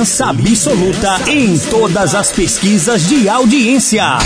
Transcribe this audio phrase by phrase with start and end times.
[0.00, 4.18] liderança absoluta em todas as pesquisas de audiência.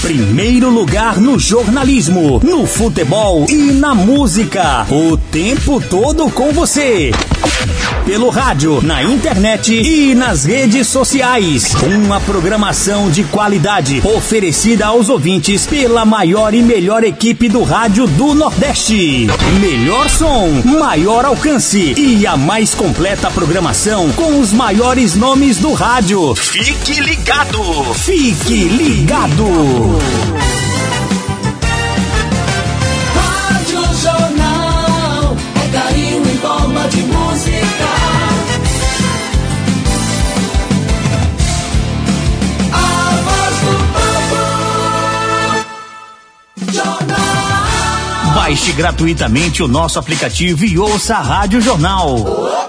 [0.00, 4.86] Primeiro lugar no jornalismo, no futebol e na música.
[4.88, 7.10] O tempo todo com você.
[8.06, 11.74] Pelo rádio, na internet e nas redes sociais.
[11.82, 18.32] Uma programação de qualidade oferecida aos ouvintes pela maior e melhor equipe do rádio do
[18.32, 19.26] Nordeste.
[19.60, 26.32] Melhor som, maior alcance e a mais completa programação com os maiores nomes do rádio.
[26.36, 27.92] Fique ligado!
[27.92, 30.55] Fique ligado!
[48.56, 52.14] Baixe gratuitamente o nosso aplicativo e ouça a Rádio Jornal.
[52.14, 52.68] O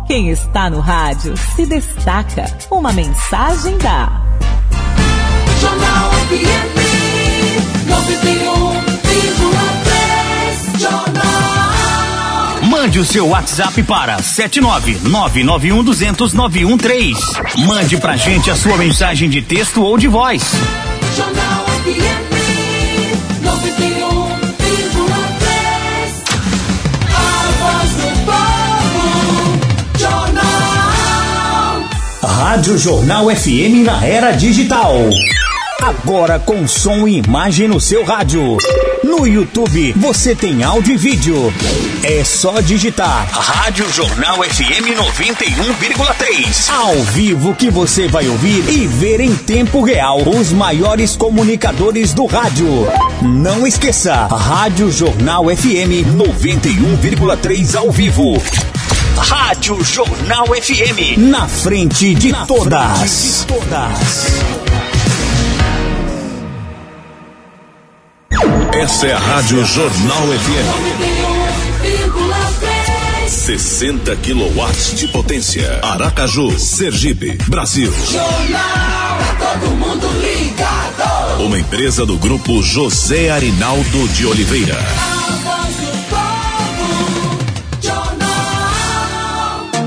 [0.11, 2.43] Quem está no rádio se destaca.
[2.69, 4.21] Uma mensagem da
[5.61, 6.75] Jornal FM
[7.87, 10.79] 91,3.
[10.81, 11.23] Jornal.
[12.63, 17.15] Mande o seu WhatsApp para 79991200913.
[17.65, 20.43] Mande pra gente a sua mensagem de texto ou de voz.
[21.15, 22.20] Jornal FM
[32.41, 34.95] Rádio Jornal FM na era digital.
[35.79, 38.57] Agora com som e imagem no seu rádio.
[39.03, 41.53] No YouTube você tem áudio e vídeo.
[42.01, 46.71] É só digitar Rádio Jornal FM 91,3.
[46.73, 52.25] Ao vivo que você vai ouvir e ver em tempo real os maiores comunicadores do
[52.25, 52.87] rádio.
[53.21, 58.41] Não esqueça, Rádio Jornal FM 91,3 ao vivo.
[59.21, 61.17] Rádio Jornal FM.
[61.29, 63.45] Na frente de todas.
[68.73, 70.91] Essa é a Rádio Jornal FM.
[73.27, 73.29] 91,3.
[73.29, 75.79] 60 quilowatts de potência.
[75.83, 77.93] Aracaju, Sergipe, Brasil.
[78.11, 79.19] Jornal.
[79.37, 81.43] Todo mundo ligado.
[81.43, 84.77] Uma empresa do grupo José Arinaldo de Oliveira.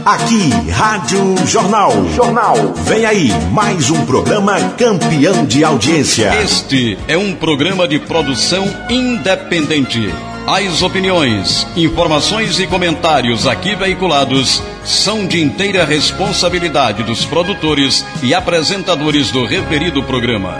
[0.04, 1.90] Aqui, Rádio Jornal.
[2.14, 2.74] Jornal.
[2.84, 6.30] Vem aí, mais um programa campeão de audiência.
[6.42, 10.12] Este é um programa de produção independente.
[10.46, 19.30] As opiniões, informações e comentários aqui veiculados são de inteira responsabilidade dos produtores e apresentadores
[19.30, 20.58] do referido programa.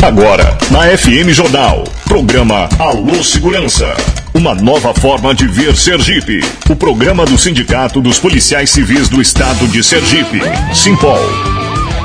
[0.00, 3.96] Agora, na FM Jornal, programa Alô Segurança.
[4.38, 6.38] Uma nova forma de ver Sergipe.
[6.70, 10.40] O programa do Sindicato dos Policiais Civis do Estado de Sergipe,
[10.72, 11.18] Simpol.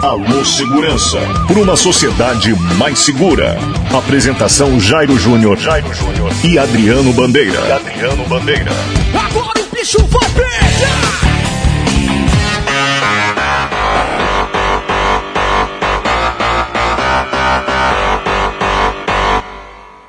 [0.01, 3.55] Alô Segurança, por uma sociedade mais segura.
[3.95, 7.67] Apresentação Jairo Júnior, Jairo Júnior e Adriano Bandeira.
[7.67, 8.71] E Adriano Bandeira.
[9.13, 11.13] Agora o bicho vai pegar.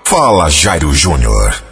[0.04, 1.63] Fala, Jairo Júnior.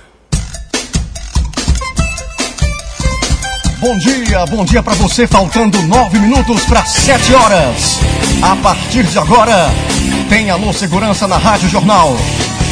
[3.82, 7.98] Bom dia, bom dia pra você, faltando nove minutos para sete horas.
[8.40, 9.68] A partir de agora,
[10.28, 12.16] tem Alô Segurança na Rádio Jornal.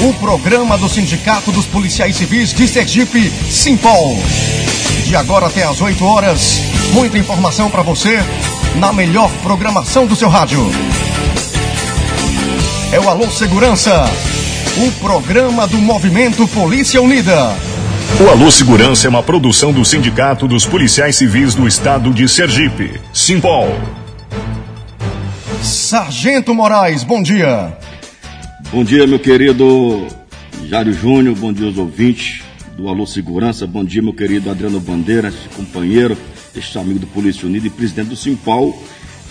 [0.08, 4.16] O programa do Sindicato dos Policiais Civis de Sergipe, Simpol.
[5.04, 6.60] De agora até às 8 horas,
[6.92, 8.20] muita informação pra você
[8.76, 10.64] na melhor programação do seu rádio.
[12.92, 14.04] É o Alô Segurança,
[14.76, 17.69] o programa do Movimento Polícia Unida.
[18.22, 23.00] O Alô Segurança é uma produção do Sindicato dos Policiais Civis do Estado de Sergipe,
[23.14, 23.74] Simpol.
[25.62, 27.74] Sargento Moraes, bom dia.
[28.70, 30.06] Bom dia, meu querido
[30.66, 32.42] Jário Júnior, bom dia aos ouvintes
[32.76, 36.14] do Alô Segurança, bom dia, meu querido Adriano Bandeira, companheiro,
[36.54, 38.78] este amigo do Polícia Unida e presidente do Simpal,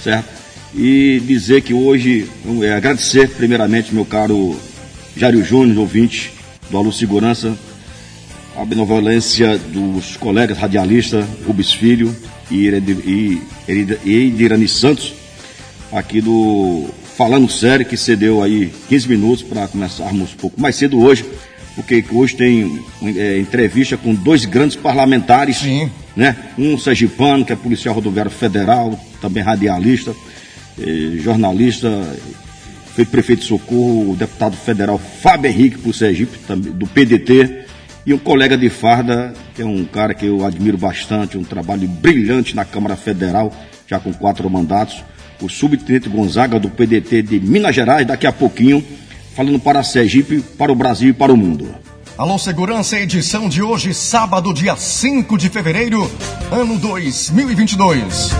[0.03, 0.29] certo?
[0.73, 2.27] E dizer que hoje,
[2.63, 4.59] é, agradecer primeiramente, meu caro
[5.15, 6.33] Jário Júnior, ouvinte
[6.71, 7.55] do Alô Segurança,
[8.59, 12.13] a benevolência dos colegas radialistas Rubens Filho
[12.51, 13.41] e
[14.05, 15.13] Edirani Santos,
[15.93, 20.99] aqui do Falando Sério, que cedeu aí 15 minutos para começarmos um pouco mais cedo
[20.99, 21.23] hoje,
[21.73, 22.81] porque hoje tem
[23.15, 25.89] é, entrevista com dois grandes parlamentares, Sim.
[26.15, 26.35] né?
[26.57, 30.13] Um sergipano, que é policial rodoviário federal, também radialista,
[30.77, 31.89] eh, jornalista,
[32.95, 37.68] foi prefeito de Socorro, o deputado federal Fábio Henrique por Sergipe, também, do PDT,
[38.09, 41.87] e um colega de farda, que é um cara que eu admiro bastante, um trabalho
[41.87, 43.53] brilhante na Câmara Federal,
[43.85, 45.03] já com quatro mandatos,
[45.39, 48.83] o subtenente Gonzaga do PDT de Minas Gerais, daqui a pouquinho,
[49.35, 51.69] falando para Sergipe, para o Brasil e para o mundo.
[52.17, 56.09] Alô Segurança, edição de hoje, sábado, dia 5 de fevereiro,
[56.51, 58.31] ano 2022.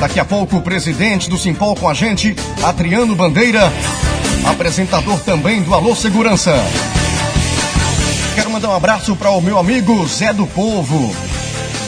[0.00, 3.72] Daqui a pouco, o presidente do Simpol com a gente, Adriano Bandeira,
[4.44, 6.52] apresentador também do Alô Segurança.
[8.38, 11.12] Quero mandar um abraço para o meu amigo Zé do Povo,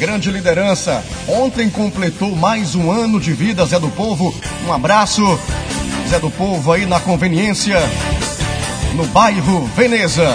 [0.00, 1.00] grande liderança.
[1.28, 4.34] Ontem completou mais um ano de vida, Zé do Povo.
[4.66, 5.22] Um abraço,
[6.08, 7.78] Zé do Povo, aí na conveniência,
[8.96, 10.26] no bairro Veneza.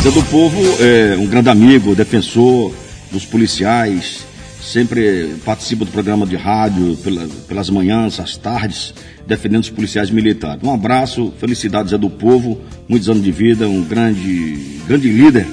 [0.00, 2.72] Zé do Povo é um grande amigo, defensor
[3.10, 4.24] dos policiais,
[4.72, 8.92] sempre participa do programa de rádio pela- pelas manhãs, às tardes,
[9.26, 10.62] defendendo os policiais militares.
[10.62, 15.46] Um abraço, felicidades Zé do Povo, muitos anos de vida, um grande, grande líder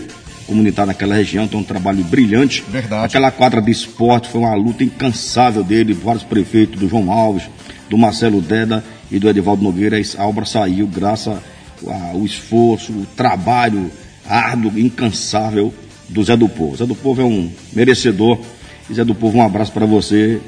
[0.48, 2.64] comunitário naquela região, tem um trabalho brilhante.
[2.70, 3.06] Verdade.
[3.06, 7.44] Aquela quadra de esporte foi uma luta incansável dele, vários prefeitos, do João Alves,
[7.90, 9.98] do Marcelo Deda e do Edivaldo Nogueira.
[10.18, 11.36] A obra saiu graças
[12.14, 13.90] ao esforço, o trabalho
[14.28, 15.74] árduo, incansável
[16.10, 16.76] do Zé do Povo.
[16.76, 18.40] Zé do Povo é um merecedor.
[18.94, 20.40] Zé do Povo, um abraço para você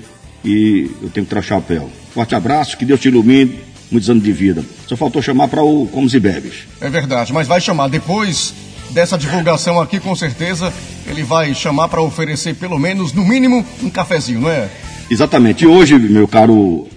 [0.43, 1.89] e eu tenho que tirar o chapéu.
[2.13, 3.59] Forte abraço, que Deus te ilumine,
[3.91, 4.63] muitos anos de vida.
[4.87, 6.67] Só faltou chamar para o Comes e Bebes.
[6.79, 8.53] É verdade, mas vai chamar depois
[8.91, 10.73] dessa divulgação aqui, com certeza,
[11.07, 14.69] ele vai chamar para oferecer pelo menos, no mínimo, um cafezinho, não é?
[15.09, 15.63] Exatamente.
[15.63, 16.87] E hoje, meu caro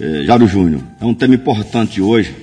[0.00, 2.34] eh, Jário Júnior, é um tema importante hoje,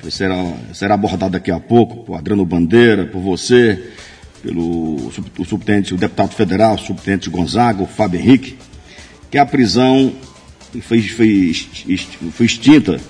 [0.00, 3.90] que será, será abordado daqui a pouco por Adriano Bandeira, por você,
[4.44, 8.58] pelo o subtenente, o deputado federal, o subtenente Gonzaga, o Fábio Henrique,
[9.30, 10.12] que é a prisão
[10.82, 11.52] foi, foi,
[12.32, 13.00] foi extinta,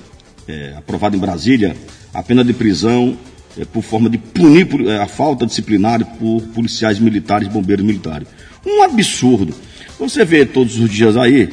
[0.47, 1.77] eh, aprovada em Brasília,
[2.13, 3.17] a pena de prisão
[3.59, 8.29] eh, por forma de punir eh, a falta disciplinar por policiais militares bombeiros militares.
[8.65, 9.55] Um absurdo.
[9.99, 11.51] Você vê todos os dias aí,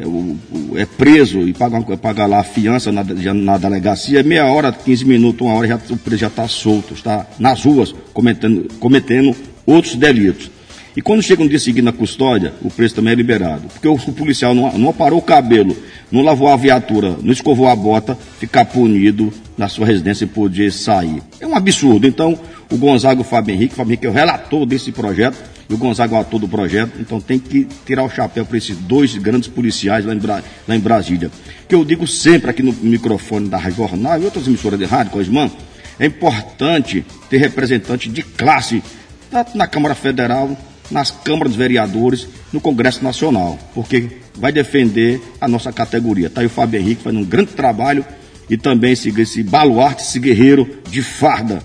[0.00, 4.46] é, o- o- é preso e paga, paga lá a fiança na, na delegacia, meia
[4.46, 8.68] hora, 15 minutos, uma hora, já, o preso já está solto, está nas ruas cometendo,
[8.78, 9.34] cometendo
[9.66, 10.50] outros delitos.
[10.96, 13.62] E quando chega no dia seguinte na custódia, o preso também é liberado.
[13.72, 15.76] Porque o, o policial não, não aparou o cabelo,
[16.10, 20.72] não lavou a viatura, não escovou a bota, ficar punido na sua residência e poder
[20.72, 21.22] sair.
[21.40, 22.08] É um absurdo.
[22.08, 22.36] Então,
[22.72, 25.38] o Gonzaga o Fábio Henrique, o Fábio Henrique é o relator desse projeto,
[25.70, 28.58] e o Gonzaga é o ator do projeto, então tem que tirar o chapéu para
[28.58, 31.30] esses dois grandes policiais lá em, Bra- lá em Brasília.
[31.68, 35.50] Que eu digo sempre aqui no microfone da Jornal e outras emissoras de rádio, Cosman,
[35.98, 38.82] é importante ter representante de classe,
[39.30, 40.56] tanto na Câmara Federal,
[40.90, 46.26] nas câmaras dos vereadores, no Congresso Nacional, porque vai defender a nossa categoria.
[46.26, 48.04] Está aí o Fábio Henrique fazendo um grande trabalho
[48.48, 51.62] e também esse, esse baluarte, esse guerreiro de farda,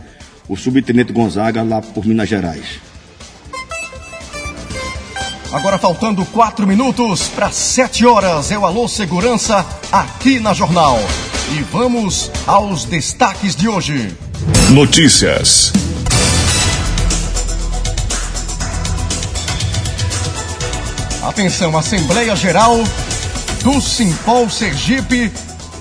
[0.48, 2.80] o subtenente Gonzaga, lá por Minas Gerais.
[5.52, 11.00] Agora faltando quatro minutos para sete horas, é o Alô Segurança aqui na Jornal.
[11.52, 14.16] E vamos aos destaques de hoje.
[14.72, 15.72] Notícias.
[21.24, 22.78] Atenção, Assembleia Geral
[23.64, 25.32] do Simpol Sergipe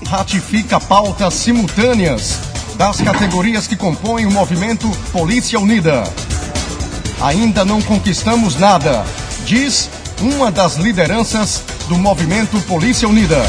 [0.07, 2.39] ratifica pautas simultâneas
[2.77, 6.03] das categorias que compõem o movimento Polícia Unida.
[7.21, 9.05] Ainda não conquistamos nada,
[9.45, 13.45] diz uma das lideranças do movimento Polícia Unida.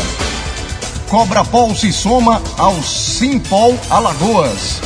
[1.09, 4.81] Cobra Pol se soma ao Simpol Alagoas.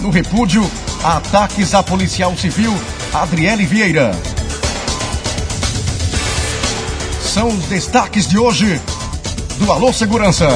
[0.00, 0.70] No repúdio
[1.02, 2.72] ataques à policial civil
[3.12, 4.12] Adriele Vieira.
[7.20, 8.80] São os destaques de hoje
[9.58, 10.48] do Alô Segurança.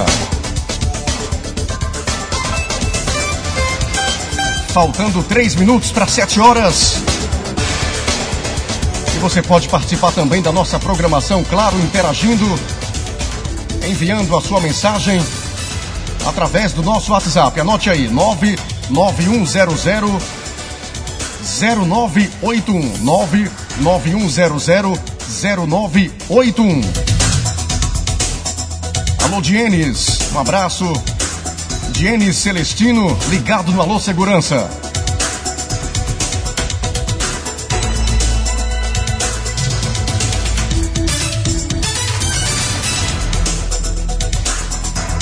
[4.68, 7.11] Faltando três minutos para sete horas.
[9.22, 12.44] Você pode participar também da nossa programação, claro, interagindo,
[13.88, 15.24] enviando a sua mensagem
[16.26, 17.60] através do nosso WhatsApp.
[17.60, 20.18] Anote aí, 99100
[21.56, 24.98] 0981 99100
[25.86, 26.80] 0981.
[29.24, 30.92] Alô, Dienes, um abraço.
[31.92, 34.81] Dienes Celestino, ligado no Alô Segurança.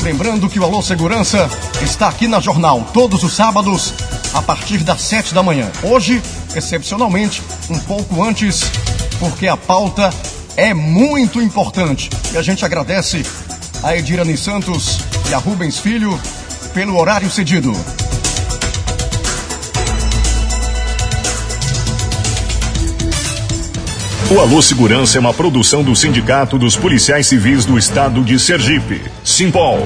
[0.03, 1.49] Lembrando que o Alô Segurança
[1.83, 3.93] está aqui na Jornal todos os sábados
[4.33, 5.71] a partir das 7 da manhã.
[5.83, 6.23] Hoje,
[6.57, 8.63] excepcionalmente, um pouco antes,
[9.19, 10.11] porque a pauta
[10.57, 12.09] é muito importante.
[12.33, 13.23] E a gente agradece
[13.83, 16.19] a Edirane Santos e a Rubens Filho
[16.73, 17.73] pelo horário cedido.
[24.31, 29.03] O Alô Segurança é uma produção do Sindicato dos Policiais Civis do Estado de Sergipe,
[29.41, 29.79] Simpol.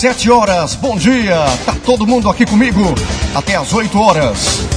[0.03, 1.37] Sete horas, bom dia.
[1.65, 2.93] Tá todo mundo aqui comigo
[3.37, 4.72] até as 8 horas.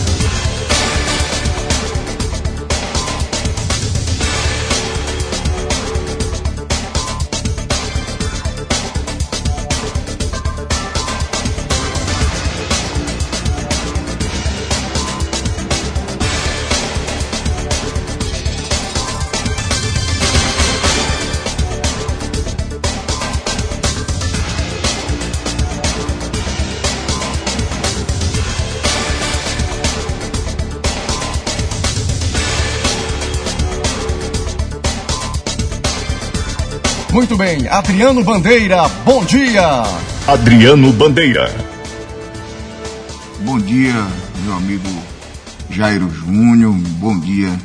[37.16, 39.84] Muito bem, Adriano Bandeira, bom dia.
[40.28, 41.50] Adriano Bandeira.
[43.40, 44.06] Bom dia,
[44.44, 44.90] meu amigo
[45.70, 46.74] Jairo Júnior.
[47.00, 47.58] Bom dia,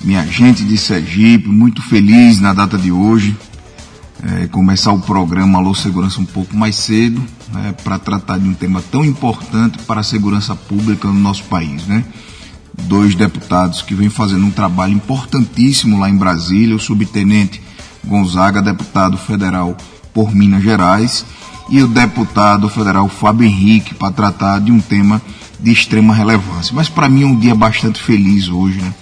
[0.00, 1.48] minha gente de Sergipe.
[1.48, 3.36] Muito feliz na data de hoje.
[4.22, 7.20] É, começar o programa Alô Segurança um pouco mais cedo,
[7.52, 11.84] né, para tratar de um tema tão importante para a segurança pública no nosso país.
[11.84, 12.04] Né?
[12.84, 17.60] Dois deputados que vêm fazendo um trabalho importantíssimo lá em Brasília, o subtenente
[18.06, 19.76] Gonzaga, deputado federal
[20.12, 21.24] por Minas Gerais,
[21.68, 25.20] e o deputado federal Fábio Henrique, para tratar de um tema
[25.58, 26.74] de extrema relevância.
[26.74, 28.94] Mas para mim é um dia bastante feliz hoje, né?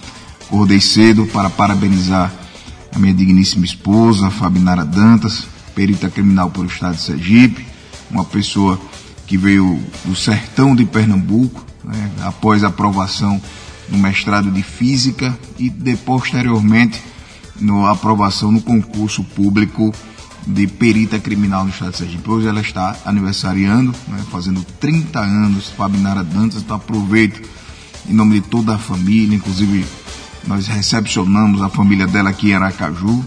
[0.47, 2.31] Acordei cedo para parabenizar
[2.93, 7.65] a minha digníssima esposa, Fabinara Dantas, perita criminal pelo estado de Sergipe,
[8.09, 8.79] uma pessoa
[9.25, 12.11] que veio do sertão de Pernambuco, né?
[12.23, 13.41] após a aprovação
[13.89, 17.01] no mestrado de Física e de, posteriormente
[17.63, 19.93] na aprovação no concurso público
[20.45, 22.29] de perita criminal no estado de Sergipe.
[22.29, 27.41] Hoje ela está aniversariando, né, fazendo 30 anos, Fabinara Dantas, então aproveito
[28.07, 29.85] em nome de toda a família, inclusive
[30.45, 33.25] nós recepcionamos a família dela aqui em Aracaju,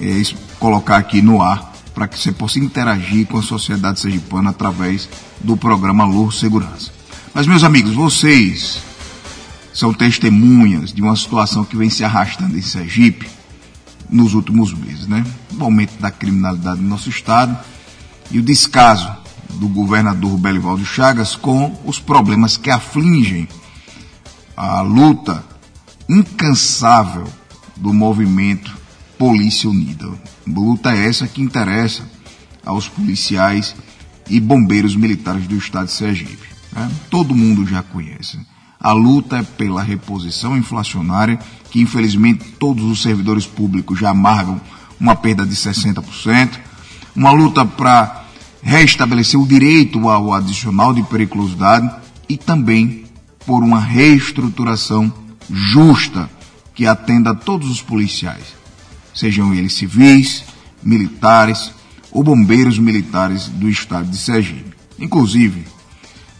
[0.00, 0.22] é,
[0.58, 5.08] colocar aqui no ar para que você possa interagir com a sociedade sergipana através
[5.40, 6.92] do programa Lur Segurança.
[7.32, 8.82] Mas, meus amigos, vocês
[9.72, 13.28] são testemunhas de uma situação que vem se arrastando em Sergipe
[14.10, 15.24] nos últimos meses, né?
[15.58, 17.56] O aumento da criminalidade no nosso estado
[18.30, 19.10] e o descaso
[19.54, 23.48] do governador Belivaldo Chagas com os problemas que afligem
[24.56, 25.44] a luta
[26.08, 27.26] incansável
[27.76, 28.76] do movimento
[29.18, 30.08] Polícia Unida.
[30.46, 32.02] Luta essa que interessa
[32.64, 33.74] aos policiais
[34.28, 36.48] e bombeiros militares do estado de Sergipe.
[36.72, 36.90] Né?
[37.08, 38.38] Todo mundo já conhece.
[38.78, 41.38] A luta é pela reposição inflacionária,
[41.70, 44.60] que infelizmente todos os servidores públicos já amargam
[45.00, 46.58] uma perda de 60%.
[47.14, 48.24] Uma luta para
[48.62, 51.90] restabelecer o direito ao adicional de periculosidade
[52.28, 53.04] e também
[53.46, 55.12] por uma reestruturação
[55.48, 56.28] justa
[56.74, 58.54] que atenda a todos os policiais,
[59.16, 60.44] sejam eles civis,
[60.80, 61.72] militares
[62.12, 64.76] ou bombeiros militares do estado de Sergipe.
[64.98, 65.64] Inclusive,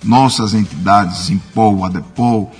[0.04, 2.54] nossas entidades, Impol, ADEPOL,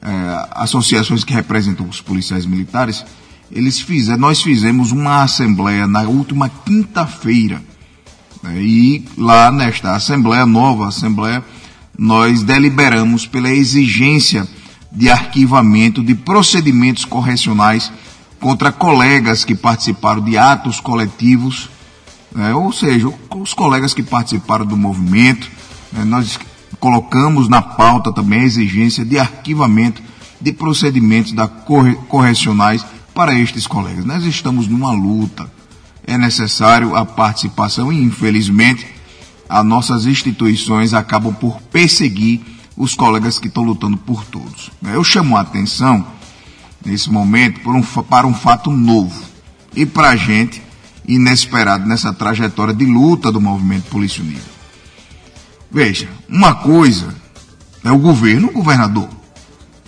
[0.00, 3.04] eh, associações que representam os policiais militares,
[3.52, 7.60] eles fizeram, nós fizemos uma assembleia na última quinta-feira
[8.46, 8.62] né?
[8.62, 11.44] E lá nesta Assembleia, nova Assembleia,
[11.98, 14.46] nós deliberamos pela exigência
[14.92, 17.92] de arquivamento de procedimentos correcionais
[18.40, 21.68] contra colegas que participaram de atos coletivos,
[22.32, 22.54] né?
[22.54, 25.50] ou seja, os colegas que participaram do movimento.
[25.92, 26.04] Né?
[26.04, 26.38] Nós
[26.78, 30.02] colocamos na pauta também a exigência de arquivamento
[30.40, 34.04] de procedimentos da corre correcionais para estes colegas.
[34.04, 35.50] Nós estamos numa luta
[36.06, 38.86] é necessário a participação e, infelizmente,
[39.48, 42.40] as nossas instituições acabam por perseguir
[42.76, 44.70] os colegas que estão lutando por todos.
[44.84, 46.06] Eu chamo a atenção,
[46.86, 49.22] nesse momento, um, para um fato novo
[49.74, 50.62] e para a gente
[51.06, 54.56] inesperado nessa trajetória de luta do movimento Polícia Unida.
[55.70, 57.14] Veja, uma coisa
[57.84, 59.08] é o governo, o governador,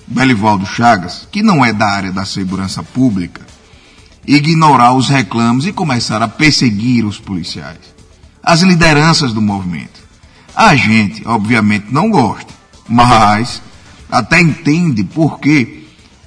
[0.06, 3.42] Belivaldo Chagas, que não é da área da segurança pública,
[4.26, 7.94] ignorar os reclamos e começar a perseguir os policiais,
[8.42, 10.00] as lideranças do movimento.
[10.54, 12.52] A gente, obviamente, não gosta,
[12.88, 13.62] mas
[14.10, 15.77] até entende por que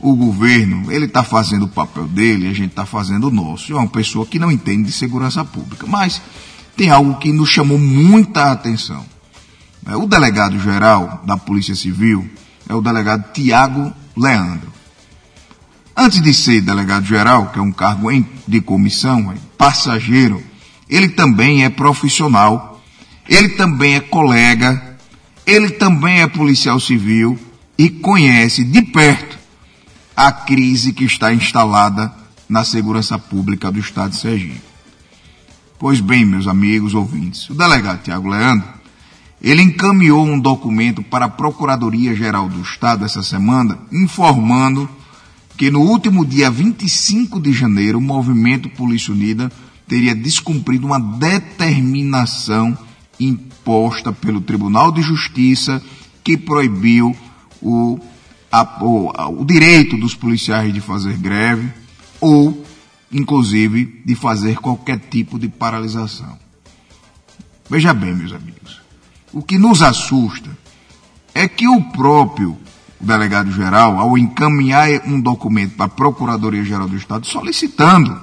[0.01, 3.71] o governo ele está fazendo o papel dele, a gente está fazendo o nosso.
[3.71, 6.21] É uma pessoa que não entende de segurança pública, mas
[6.75, 9.05] tem algo que nos chamou muita atenção.
[9.85, 12.27] É, o delegado geral da Polícia Civil
[12.67, 14.71] é o delegado Tiago Leandro.
[15.95, 18.09] Antes de ser delegado-geral, que é um cargo
[18.47, 20.41] de comissão, é passageiro,
[20.89, 22.81] ele também é profissional,
[23.27, 24.97] ele também é colega,
[25.45, 27.37] ele também é policial civil
[27.77, 29.40] e conhece de perto
[30.15, 32.13] a crise que está instalada
[32.47, 34.62] na segurança pública do Estado de Sergipe.
[35.80, 38.67] Pois bem, meus amigos ouvintes, o delegado Tiago Leandro,
[39.41, 44.88] ele encaminhou um documento para a Procuradoria-Geral do Estado essa semana, informando
[45.58, 49.52] que no último dia 25 de janeiro o movimento Polícia Unida
[49.88, 52.78] teria descumprido uma determinação
[53.19, 55.82] imposta pelo Tribunal de Justiça
[56.24, 57.15] que proibiu
[57.62, 58.00] o,
[58.51, 61.71] a, o, o direito dos policiais de fazer greve
[62.19, 62.65] ou,
[63.11, 66.37] inclusive, de fazer qualquer tipo de paralisação.
[67.69, 68.81] Veja bem, meus amigos,
[69.31, 70.49] o que nos assusta
[71.33, 72.57] é que o próprio
[72.99, 78.19] delegado-geral, ao encaminhar um documento para a Procuradoria-Geral do Estado, solicitando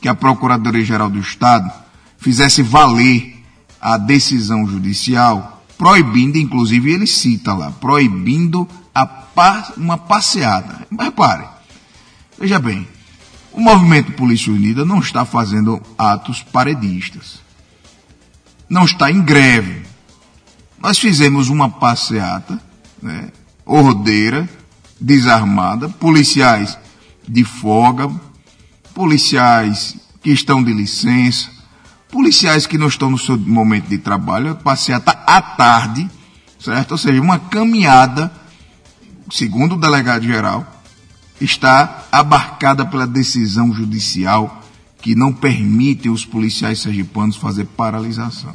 [0.00, 1.72] que a Procuradoria-Geral do Estado
[2.18, 3.42] fizesse valer
[3.80, 8.68] a decisão judicial, proibindo, inclusive ele cita lá, proibindo
[9.02, 10.86] par, uma passeada.
[10.90, 11.44] Mas repare,
[12.38, 12.86] veja bem,
[13.52, 17.40] o movimento Polícia Unida não está fazendo atos paredistas.
[18.68, 19.82] Não está em greve.
[20.78, 22.60] Nós fizemos uma passeata,
[23.00, 23.30] né,
[23.64, 24.48] ordeira,
[25.00, 26.78] desarmada, policiais
[27.26, 28.10] de folga,
[28.92, 31.50] policiais que estão de licença,
[32.10, 36.08] policiais que não estão no seu momento de trabalho, passeata à tarde,
[36.58, 36.92] certo?
[36.92, 38.32] Ou seja, uma caminhada,
[39.30, 40.82] segundo o delegado geral,
[41.40, 44.62] está abarcada pela decisão judicial
[45.00, 48.54] que não permite os policiais sergipanos fazer paralisação.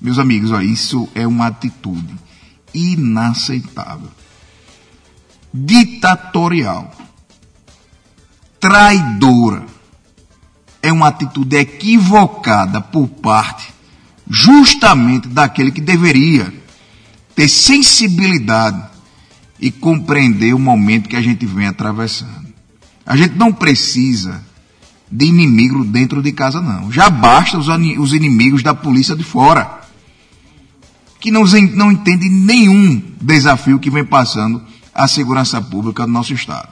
[0.00, 2.14] Meus amigos, ó, isso é uma atitude
[2.74, 4.10] inaceitável
[5.52, 6.90] ditatorial,
[8.58, 9.66] traidora.
[10.80, 13.72] É uma atitude equivocada por parte
[14.28, 16.52] justamente daquele que deveria
[17.36, 18.82] ter sensibilidade
[19.62, 22.52] e compreender o momento que a gente vem atravessando.
[23.06, 24.42] A gente não precisa
[25.08, 26.90] de inimigo dentro de casa, não.
[26.90, 29.82] Já basta os, inimigos da polícia de fora,
[31.20, 31.44] que não,
[31.76, 34.60] não entendem nenhum desafio que vem passando
[34.92, 36.68] a segurança pública do nosso Estado.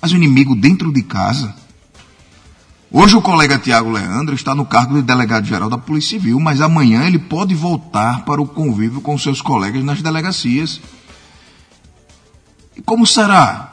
[0.00, 1.56] Mas o inimigo dentro de casa.
[2.88, 7.04] Hoje o colega Tiago Leandro está no cargo de delegado-geral da Polícia Civil, mas amanhã
[7.04, 10.80] ele pode voltar para o convívio com seus colegas nas delegacias.
[12.76, 13.70] E como será?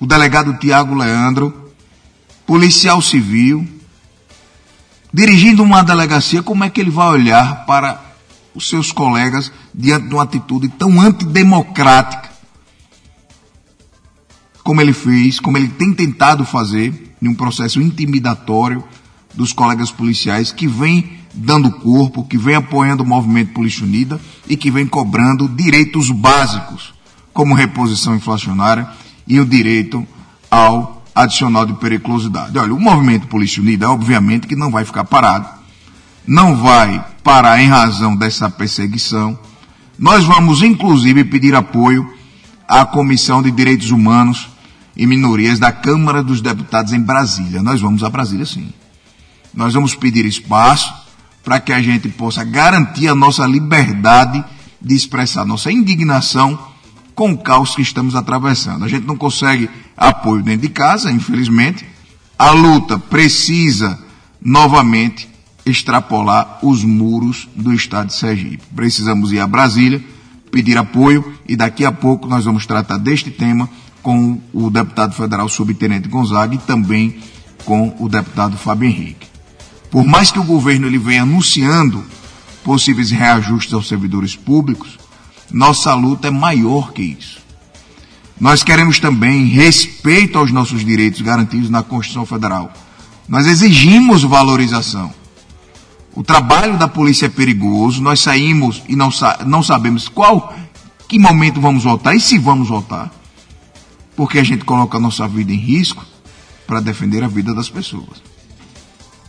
[0.00, 1.72] O delegado Tiago Leandro,
[2.46, 3.66] policial civil,
[5.12, 8.02] dirigindo uma delegacia, como é que ele vai olhar para
[8.54, 12.34] os seus colegas diante de uma atitude tão antidemocrática
[14.64, 18.82] como ele fez, como ele tem tentado fazer em um processo intimidatório
[19.34, 24.56] dos colegas policiais que vem dando corpo, que vem apoiando o movimento Polícia Unida e
[24.56, 26.94] que vem cobrando direitos básicos,
[27.34, 28.88] como reposição inflacionária
[29.26, 30.06] e o direito
[30.50, 32.56] ao adicional de periculosidade.
[32.58, 35.48] Olha, o movimento Polícia Unida, obviamente, que não vai ficar parado,
[36.26, 39.38] não vai parar em razão dessa perseguição.
[39.98, 42.08] Nós vamos, inclusive, pedir apoio
[42.66, 44.48] à Comissão de Direitos Humanos
[44.96, 47.62] e Minorias da Câmara dos Deputados em Brasília.
[47.62, 48.72] Nós vamos a Brasília, sim.
[49.52, 50.92] Nós vamos pedir espaço
[51.44, 54.42] para que a gente possa garantir a nossa liberdade
[54.80, 56.73] de expressar nossa indignação
[57.14, 58.84] com o caos que estamos atravessando.
[58.84, 61.86] A gente não consegue apoio dentro de casa, infelizmente.
[62.38, 63.98] A luta precisa
[64.40, 65.28] novamente
[65.64, 68.62] extrapolar os muros do estado de Sergipe.
[68.74, 70.02] Precisamos ir a Brasília,
[70.50, 73.68] pedir apoio e daqui a pouco nós vamos tratar deste tema
[74.02, 77.18] com o deputado federal subtenente Gonzaga e também
[77.64, 79.26] com o deputado Fábio Henrique.
[79.90, 82.04] Por mais que o governo ele venha anunciando
[82.62, 84.98] possíveis reajustes aos servidores públicos,
[85.52, 87.44] nossa luta é maior que isso.
[88.40, 92.72] Nós queremos também respeito aos nossos direitos garantidos na Constituição Federal.
[93.28, 95.12] Nós exigimos valorização.
[96.14, 99.10] O trabalho da polícia é perigoso, nós saímos e não,
[99.46, 100.54] não sabemos qual,
[101.08, 103.12] que momento vamos voltar e se vamos voltar.
[104.16, 106.04] Porque a gente coloca a nossa vida em risco
[106.66, 108.22] para defender a vida das pessoas.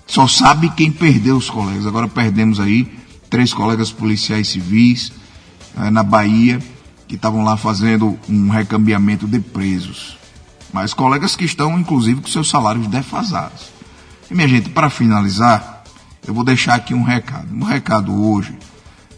[0.06, 1.88] Só sabe quem perdeu os colegas.
[1.88, 2.88] Agora perdemos aí
[3.30, 5.12] três colegas policiais civis
[5.76, 6.60] na Bahia
[7.08, 10.18] que estavam lá fazendo um recambiamento de presos.
[10.74, 13.72] Mas colegas que estão, inclusive, com seus salários defasados.
[14.30, 15.84] E, minha gente, para finalizar,
[16.28, 17.56] eu vou deixar aqui um recado.
[17.56, 18.58] O recado hoje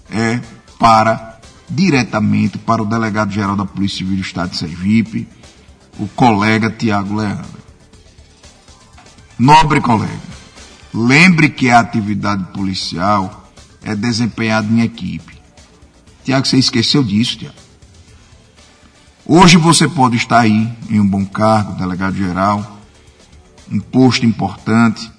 [0.09, 0.39] é
[0.77, 1.39] para,
[1.69, 5.27] diretamente, para o delegado-geral da Polícia Civil do Estado de Sergipe,
[5.97, 7.57] o colega Tiago Leandro.
[9.39, 10.19] Nobre colega,
[10.93, 13.51] lembre que a atividade policial
[13.83, 15.36] é desempenhada em equipe.
[16.27, 17.55] Tiago, você esqueceu disso, Tiago.
[19.25, 22.81] Hoje você pode estar aí em um bom cargo, delegado-geral,
[23.71, 25.09] um posto importante,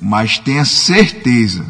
[0.00, 1.66] mas tenha certeza,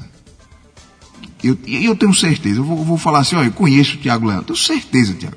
[1.42, 4.44] eu, eu tenho certeza, eu vou, vou falar assim, olha, eu conheço o Tiago Leandro,
[4.44, 5.37] tenho certeza, Tiago,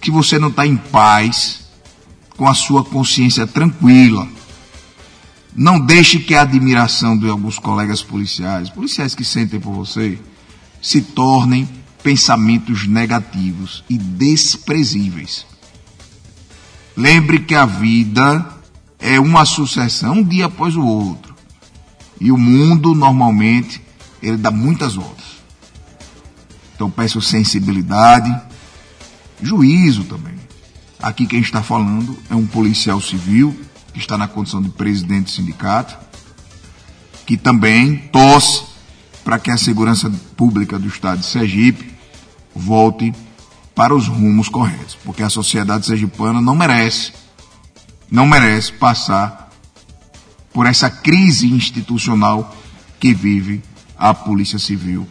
[0.00, 1.66] que você não está em paz,
[2.36, 4.28] com a sua consciência tranquila.
[5.52, 10.20] Não deixe que a admiração de alguns colegas policiais, policiais que sentem por você,
[10.80, 11.68] se tornem
[12.04, 15.46] pensamentos negativos e desprezíveis.
[16.94, 18.46] Lembre que a vida
[19.00, 21.34] é uma sucessão um dia após o outro.
[22.20, 23.80] E o mundo, normalmente,
[24.22, 25.24] ele dá muitas voltas.
[26.74, 28.32] Então peço sensibilidade,
[29.42, 30.34] juízo também.
[31.00, 33.58] Aqui quem está falando é um policial civil
[33.94, 35.96] que está na condição de presidente do sindicato,
[37.24, 38.64] que também torce
[39.24, 41.93] para que a segurança pública do estado de Sergipe
[42.54, 43.12] volte
[43.74, 47.12] para os rumos corretos, porque a sociedade sergipana não merece,
[48.10, 49.50] não merece passar
[50.52, 52.54] por essa crise institucional
[53.00, 53.62] que vive
[53.98, 55.06] a Polícia Civil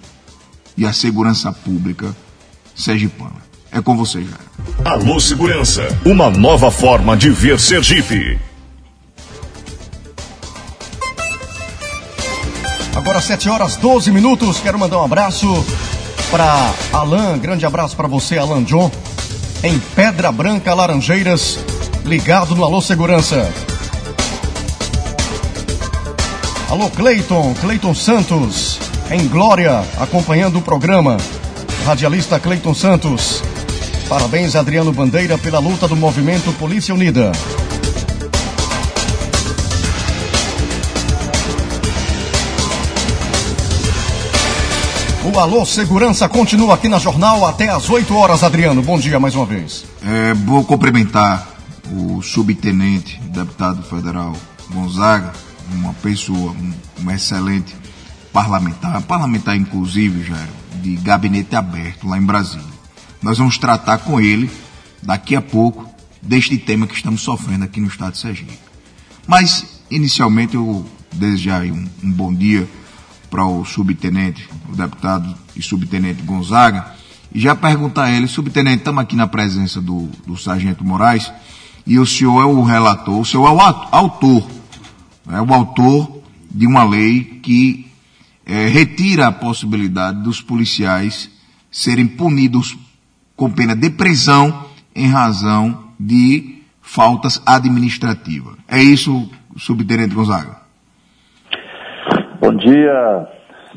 [0.78, 2.16] e a segurança pública
[2.76, 3.44] sergipana.
[3.72, 4.38] É com você, Jair.
[4.86, 8.40] Alô Segurança, uma nova forma de ver Sergipe.
[12.96, 14.60] Agora 7 horas 12 minutos.
[14.60, 15.48] Quero mandar um abraço
[16.30, 17.38] para Alan.
[17.38, 18.92] Grande abraço para você, Alan John.
[19.64, 21.60] Em Pedra Branca, Laranjeiras,
[22.06, 23.50] ligado no Alô Segurança.
[26.70, 28.80] Alô Cleiton, Cleiton Santos,
[29.12, 31.18] em Glória, acompanhando o programa.
[31.86, 33.44] Radialista Cleiton Santos.
[34.10, 37.32] Parabéns, Adriano Bandeira, pela luta do movimento Polícia Unida.
[45.26, 48.82] O Alô Segurança continua aqui na jornal até às 8 horas, Adriano.
[48.82, 49.86] Bom dia mais uma vez.
[50.04, 51.48] É, vou cumprimentar
[51.94, 54.36] o subtenente, deputado federal
[54.70, 55.32] Gonzaga,
[55.72, 57.74] uma pessoa, um, um excelente
[58.34, 62.74] parlamentar, parlamentar inclusive, Jairo, de gabinete aberto lá em Brasília.
[63.22, 64.52] Nós vamos tratar com ele
[65.02, 65.88] daqui a pouco
[66.22, 68.60] deste tema que estamos sofrendo aqui no estado de Sergipe.
[69.26, 72.68] Mas, inicialmente, eu desejar um, um bom dia
[73.34, 76.94] para o subtenente, o deputado e subtenente Gonzaga,
[77.34, 81.34] e já perguntar a ele, subtenente, estamos aqui na presença do, do sargento Moraes,
[81.84, 83.60] e o senhor é o relator, o senhor é o
[83.92, 84.48] autor,
[85.32, 87.88] é o autor de uma lei que
[88.46, 91.28] é, retira a possibilidade dos policiais
[91.72, 92.78] serem punidos
[93.36, 98.58] com pena de prisão em razão de faltas administrativas.
[98.68, 100.63] É isso, subtenente Gonzaga?
[102.46, 103.26] Bom dia,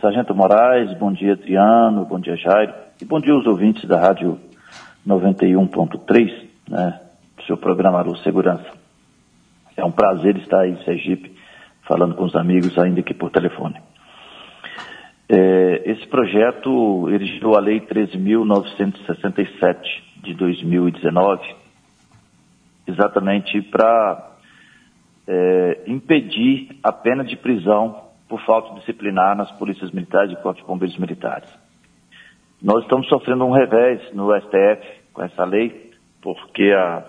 [0.01, 4.41] Sargento Moraes, bom dia, Adriano, bom dia, Jairo, e bom dia aos ouvintes da Rádio
[5.07, 7.01] 91.3, né,
[7.47, 8.67] seu programa Luz Segurança.
[9.77, 11.33] É um prazer estar em Sergipe,
[11.83, 13.77] falando com os amigos, ainda aqui por telefone.
[15.29, 19.77] É, esse projeto, gerou a Lei 13.967
[20.25, 21.55] de 2019,
[22.89, 24.33] exatamente para
[25.29, 30.69] é, impedir a pena de prisão por falta disciplinar nas polícias militares e corpos de
[30.69, 31.49] bombeiros militares.
[32.61, 37.05] Nós estamos sofrendo um revés no STF com essa lei, porque a,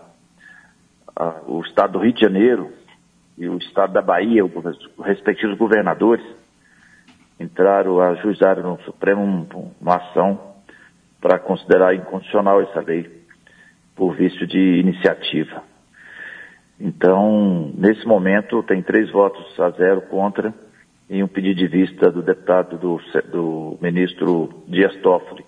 [1.16, 2.72] a, o Estado do Rio de Janeiro
[3.38, 4.54] e o Estado da Bahia, os
[5.04, 6.26] respectivos governadores,
[7.40, 9.48] entraram, ajuizaram no Supremo
[9.80, 10.56] uma ação
[11.22, 13.10] para considerar inconstitucional essa lei
[13.96, 15.64] por vício de iniciativa.
[16.80, 20.54] Então, nesse momento, tem três votos a zero contra
[21.10, 23.00] em um pedido de vista do deputado do,
[23.32, 25.46] do ministro Dias Toffoli.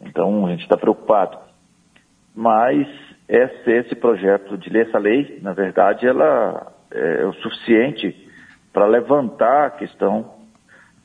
[0.00, 1.38] Então, a gente está preocupado.
[2.34, 2.86] Mas
[3.28, 8.28] esse, esse projeto de ler essa lei, na verdade, ela é o suficiente
[8.72, 10.34] para levantar a questão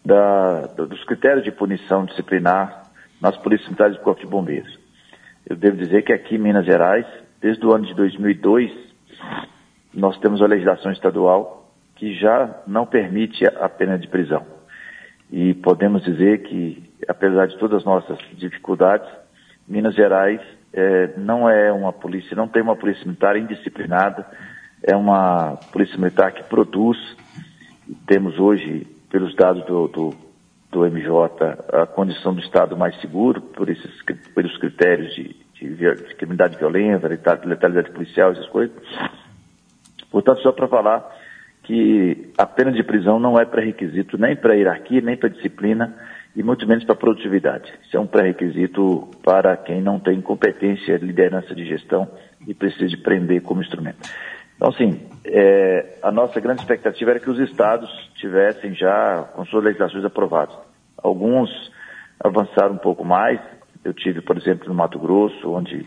[0.05, 2.83] da, dos critérios de punição disciplinar
[3.21, 4.77] nas polícias militares e corpo de bombeiros.
[5.49, 7.05] Eu devo dizer que aqui em Minas Gerais,
[7.41, 8.71] desde o ano de 2002,
[9.93, 11.62] nós temos a legislação estadual
[12.03, 14.45] que já não permite a pena de prisão.
[15.31, 19.09] E podemos dizer que, apesar de todas as nossas dificuldades,
[19.65, 20.41] Minas Gerais
[20.73, 24.25] é, não é uma polícia, não tem uma polícia militar indisciplinada,
[24.83, 26.97] é uma polícia militar que produz.
[28.05, 30.33] Temos hoje, pelos dados do, do
[30.69, 31.05] do MJ
[31.71, 33.91] a condição do Estado mais seguro por esses
[34.33, 38.75] pelos critérios de, de, de criminalidade violenta, letalidade policial, essas coisas.
[40.09, 41.22] Portanto, só para falar
[41.63, 45.95] que a pena de prisão não é pré-requisito nem para hierarquia, nem para disciplina
[46.35, 47.71] e muito menos para produtividade.
[47.83, 52.09] Isso é um pré-requisito para quem não tem competência, liderança de gestão
[52.45, 53.99] e precisa de prender como instrumento.
[54.55, 59.63] Então, assim, é, a nossa grande expectativa era que os estados tivessem já com suas
[59.63, 60.55] legislações aprovadas.
[60.97, 61.49] Alguns
[62.19, 63.39] avançaram um pouco mais.
[63.83, 65.85] Eu tive, por exemplo, no Mato Grosso, onde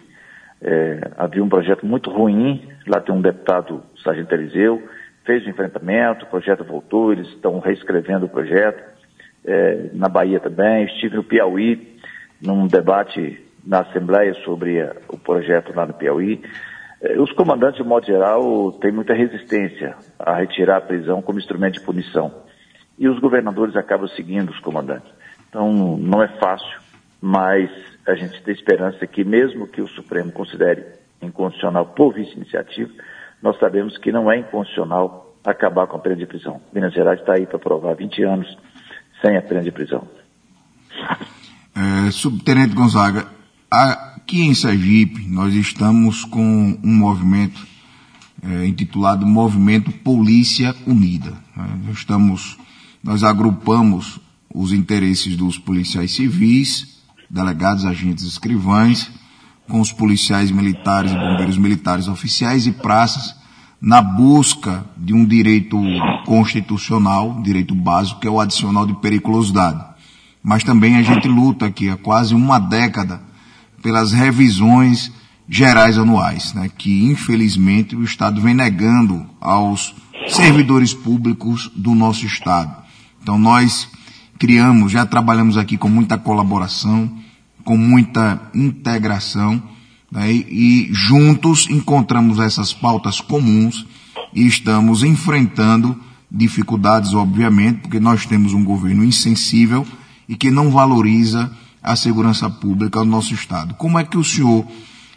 [0.60, 2.68] é, havia um projeto muito ruim.
[2.86, 4.82] Lá tem um deputado, Sargento Eliseu,
[5.26, 8.96] fez o enfrentamento, o projeto voltou, eles estão reescrevendo o projeto.
[9.44, 10.86] É, na Bahia também.
[10.86, 11.98] Estive no Piauí,
[12.40, 16.42] num debate na Assembleia sobre o projeto lá no Piauí.
[17.00, 21.74] É, os comandantes, de modo geral, têm muita resistência a retirar a prisão como instrumento
[21.74, 22.32] de punição.
[22.98, 25.10] E os governadores acabam seguindo os comandantes.
[25.48, 26.80] Então, não é fácil,
[27.20, 27.70] mas
[28.06, 30.84] a gente tem esperança que, mesmo que o Supremo considere
[31.20, 32.92] inconstitucional por vice-iniciativa,
[33.46, 36.60] nós sabemos que não é inconstitucional acabar com a pena de prisão.
[36.74, 38.58] Minas Gerais está aí para provar 20 anos
[39.22, 40.02] sem a pena de prisão.
[41.76, 43.28] É, Subtenente Gonzaga,
[43.70, 46.40] Aqui em Sergipe, nós estamos com
[46.82, 47.64] um movimento
[48.42, 51.32] é, intitulado Movimento Polícia Unida.
[51.84, 52.58] Nós estamos,
[53.02, 54.18] nós agrupamos
[54.52, 59.08] os interesses dos policiais civis, delegados, agentes escrivães,
[59.68, 63.34] com os policiais militares e bombeiros militares oficiais e praças,
[63.80, 65.78] na busca de um direito
[66.24, 69.84] constitucional, direito básico, que é o adicional de periculosidade.
[70.42, 73.20] Mas também a gente luta aqui há quase uma década
[73.82, 75.12] pelas revisões
[75.48, 79.94] gerais anuais, né, que infelizmente o Estado vem negando aos
[80.28, 82.74] servidores públicos do nosso Estado.
[83.22, 83.88] Então nós
[84.38, 87.10] criamos, já trabalhamos aqui com muita colaboração,
[87.66, 89.60] com muita integração,
[90.10, 93.84] né, e, juntos encontramos essas pautas comuns
[94.32, 96.00] e estamos enfrentando
[96.30, 99.84] dificuldades, obviamente, porque nós temos um governo insensível
[100.28, 101.50] e que não valoriza
[101.82, 103.74] a segurança pública do nosso Estado.
[103.74, 104.64] Como é que o senhor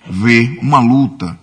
[0.09, 1.37] vê uma luta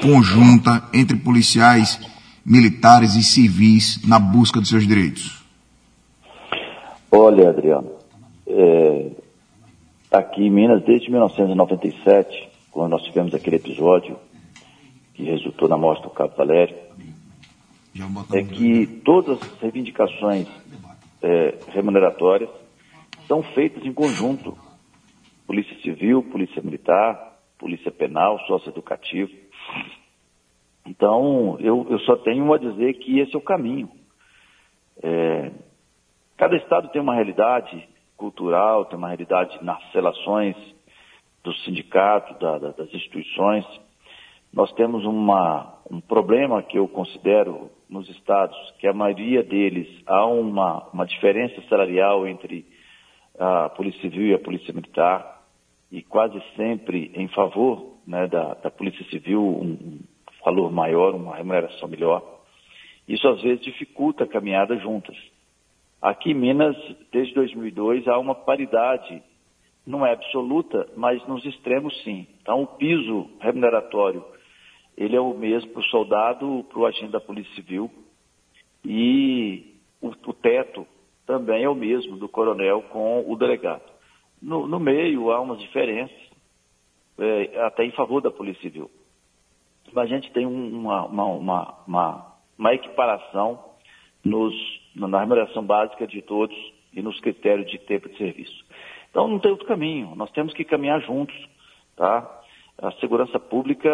[0.00, 2.00] conjunta entre policiais
[2.44, 5.40] militares e civis na busca dos seus direitos?
[7.12, 7.90] Olha, Adriano,
[8.48, 9.12] é,
[10.12, 14.18] aqui em Minas, desde 1997, quando nós tivemos aquele episódio
[15.14, 16.76] que resultou na morte do Cabo Valério,
[18.32, 20.48] é que todas as reivindicações
[21.22, 22.50] é, remuneratórias
[23.26, 24.56] são feitas em conjunto.
[25.46, 29.30] Polícia Civil, Polícia Militar, Polícia Penal, Socioeducativo.
[30.86, 33.90] Então, eu, eu só tenho a dizer que esse é o caminho.
[35.02, 35.50] É,
[36.36, 37.88] cada estado tem uma realidade
[38.22, 40.54] cultural, tem uma realidade nas relações
[41.42, 43.66] dos sindicatos, da, da, das instituições.
[44.52, 50.24] Nós temos uma, um problema que eu considero nos estados, que a maioria deles há
[50.24, 52.64] uma, uma diferença salarial entre
[53.36, 55.42] a Polícia Civil e a Polícia Militar,
[55.90, 59.98] e quase sempre em favor né, da, da Polícia Civil um
[60.44, 62.22] valor maior, uma remuneração melhor.
[63.08, 65.16] Isso às vezes dificulta a caminhada juntas.
[66.02, 66.76] Aqui em Minas,
[67.12, 69.22] desde 2002, há uma paridade,
[69.86, 72.26] não é absoluta, mas nos extremos sim.
[72.42, 74.24] Então o piso remuneratório
[74.96, 77.90] ele é o mesmo para o soldado, para o agente da Polícia Civil.
[78.84, 80.86] E o, o, teto
[81.24, 83.82] também é o mesmo do coronel com o delegado.
[84.40, 86.16] No, no meio há umas diferenças,
[87.18, 88.90] é, até em favor da Polícia Civil.
[89.92, 93.72] Mas a gente tem uma, uma, uma, uma, uma equiparação
[94.24, 94.54] nos,
[94.94, 96.56] na remuneração básica de todos
[96.92, 98.64] e nos critérios de tempo de serviço.
[99.10, 101.34] Então não tem outro caminho, nós temos que caminhar juntos,
[101.96, 102.42] tá?
[102.78, 103.88] a segurança pública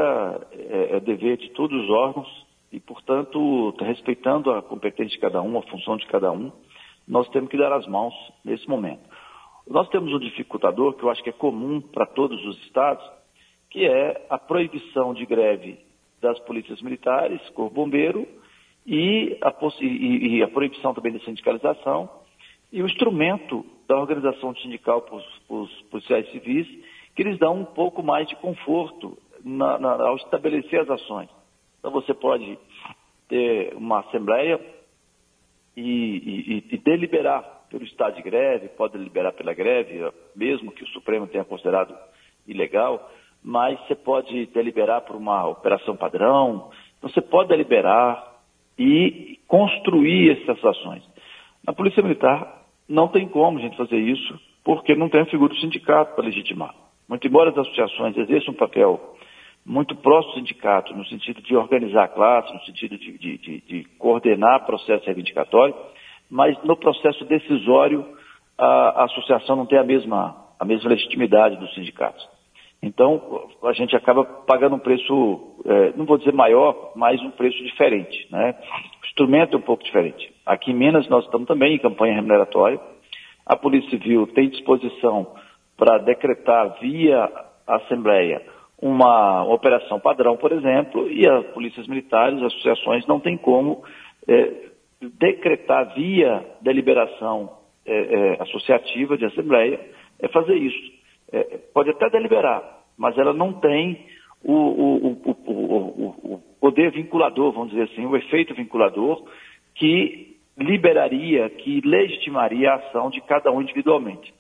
[0.52, 5.58] é, é dever de todos os órgãos e, portanto, respeitando a competência de cada um,
[5.58, 6.52] a função de cada um,
[7.06, 9.02] nós temos que dar as mãos nesse momento.
[9.66, 13.04] Nós temos um dificultador que eu acho que é comum para todos os estados,
[13.70, 15.78] que é a proibição de greve
[16.20, 18.26] das polícias militares, corpo bombeiro,
[18.88, 22.08] e a, e, e a proibição também da sindicalização,
[22.72, 26.66] e o instrumento da organização sindical para os policiais civis,
[27.14, 31.28] que lhes dão um pouco mais de conforto na, na, ao estabelecer as ações.
[31.78, 32.58] Então você pode
[33.28, 34.58] ter uma assembleia
[35.76, 40.88] e, e, e deliberar pelo estado de greve, pode deliberar pela greve, mesmo que o
[40.88, 41.94] Supremo tenha considerado
[42.46, 43.10] ilegal,
[43.42, 48.37] mas você pode deliberar por uma operação padrão, então você pode deliberar
[48.78, 51.02] e construir essas ações.
[51.66, 55.52] Na Polícia Militar não tem como a gente fazer isso, porque não tem a figura
[55.52, 56.74] do sindicato para legitimar.
[57.08, 59.16] Muito embora as associações exerçam um papel
[59.64, 63.60] muito próximo do sindicato, no sentido de organizar a classe, no sentido de, de, de,
[63.60, 65.74] de coordenar processo reivindicatório,
[66.30, 68.04] mas no processo decisório
[68.56, 72.26] a, a, associação não tem a mesma, a mesma legitimidade dos sindicatos.
[72.82, 77.62] Então, a gente acaba pagando um preço, é, não vou dizer maior, mas um preço
[77.64, 78.26] diferente.
[78.30, 78.54] Né?
[79.02, 80.32] O instrumento é um pouco diferente.
[80.46, 82.80] Aqui em Minas nós estamos também em campanha remuneratória.
[83.44, 85.34] A Polícia Civil tem disposição
[85.76, 87.28] para decretar via
[87.66, 88.42] Assembleia
[88.80, 93.82] uma operação padrão, por exemplo, e as polícias militares, as associações não têm como
[94.26, 94.68] é,
[95.00, 99.80] decretar via deliberação é, é, associativa de Assembleia
[100.20, 100.97] é fazer isso.
[101.32, 102.62] É, pode até deliberar,
[102.96, 104.06] mas ela não tem
[104.42, 109.22] o, o, o, o, poder vinculador, vamos dizer assim, o efeito vinculador
[109.74, 114.34] que liberaria, que legitimaria a ação de cada um individualmente.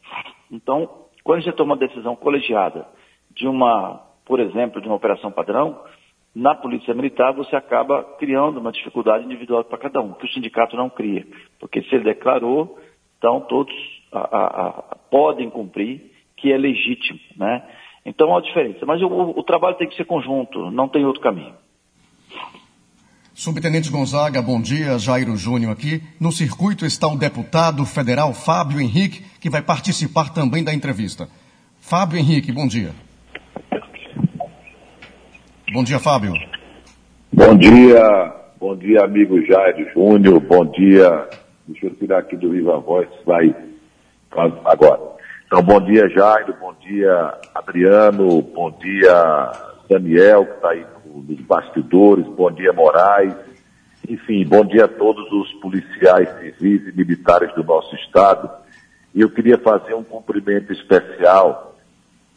[0.50, 0.88] Então,
[1.22, 2.86] quando você toma uma decisão colegiada
[3.30, 5.80] de uma, por exemplo, de uma operação padrão,
[6.34, 10.76] na polícia militar você acaba criando uma dificuldade individual para cada um, que o sindicato
[10.76, 11.26] não cria.
[11.58, 12.78] Porque se ele declarou,
[13.16, 13.74] então todos
[14.12, 17.62] a, a, a, podem cumprir, que é legítimo, né?
[18.04, 18.86] Então há uma diferença.
[18.86, 21.54] Mas o, o trabalho tem que ser conjunto, não tem outro caminho.
[23.34, 24.98] Subtenente Gonzaga, bom dia.
[24.98, 26.02] Jairo Júnior aqui.
[26.20, 31.28] No circuito está o deputado federal Fábio Henrique, que vai participar também da entrevista.
[31.80, 32.90] Fábio Henrique, bom dia.
[35.72, 36.32] Bom dia, Fábio.
[37.32, 40.40] Bom dia, bom dia, amigo Jairo Júnior.
[40.40, 41.28] Bom dia.
[41.68, 43.54] Deixa eu tirar aqui do Viva Voz, vai
[44.64, 45.17] agora.
[45.48, 46.54] Então, bom dia, Jairo.
[46.60, 48.42] Bom dia, Adriano.
[48.42, 49.50] Bom dia,
[49.88, 53.34] Daniel, que está aí dos bastidores, bom dia Moraes,
[54.06, 58.50] enfim, bom dia a todos os policiais civis e militares do nosso estado.
[59.14, 61.74] E eu queria fazer um cumprimento especial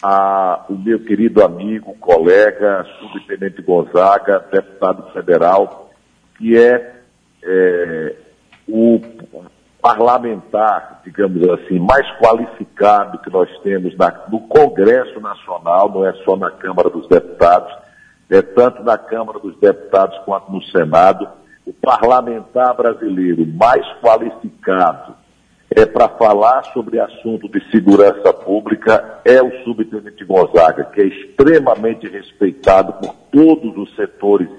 [0.02, 5.92] ao meu querido amigo, colega, subtenente Gonzaga, deputado federal,
[6.38, 6.96] que é,
[7.44, 8.16] é
[8.70, 9.02] o
[9.82, 16.36] parlamentar, digamos assim, mais qualificado que nós temos na, no Congresso Nacional, não é só
[16.36, 17.74] na Câmara dos Deputados,
[18.30, 21.28] é, tanto na Câmara dos Deputados quanto no Senado,
[21.66, 25.16] o parlamentar brasileiro mais qualificado
[25.74, 32.08] é para falar sobre assunto de segurança pública é o subtenente Gonzaga, que é extremamente
[32.08, 34.50] respeitado por todos os setores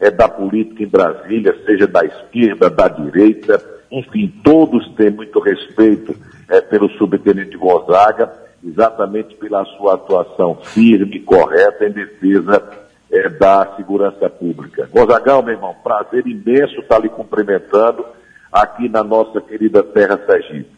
[0.00, 6.14] é, da política em Brasília, seja da esquerda, da direita, enfim, todos têm muito respeito
[6.48, 8.32] é, pelo subtenente Gonzaga,
[8.64, 12.62] exatamente pela sua atuação firme, correta em defesa
[13.10, 14.88] é, da segurança pública.
[14.92, 18.04] Gonzagão, meu irmão, prazer imenso estar lhe cumprimentando
[18.50, 20.76] aqui na nossa querida terra Sergipe.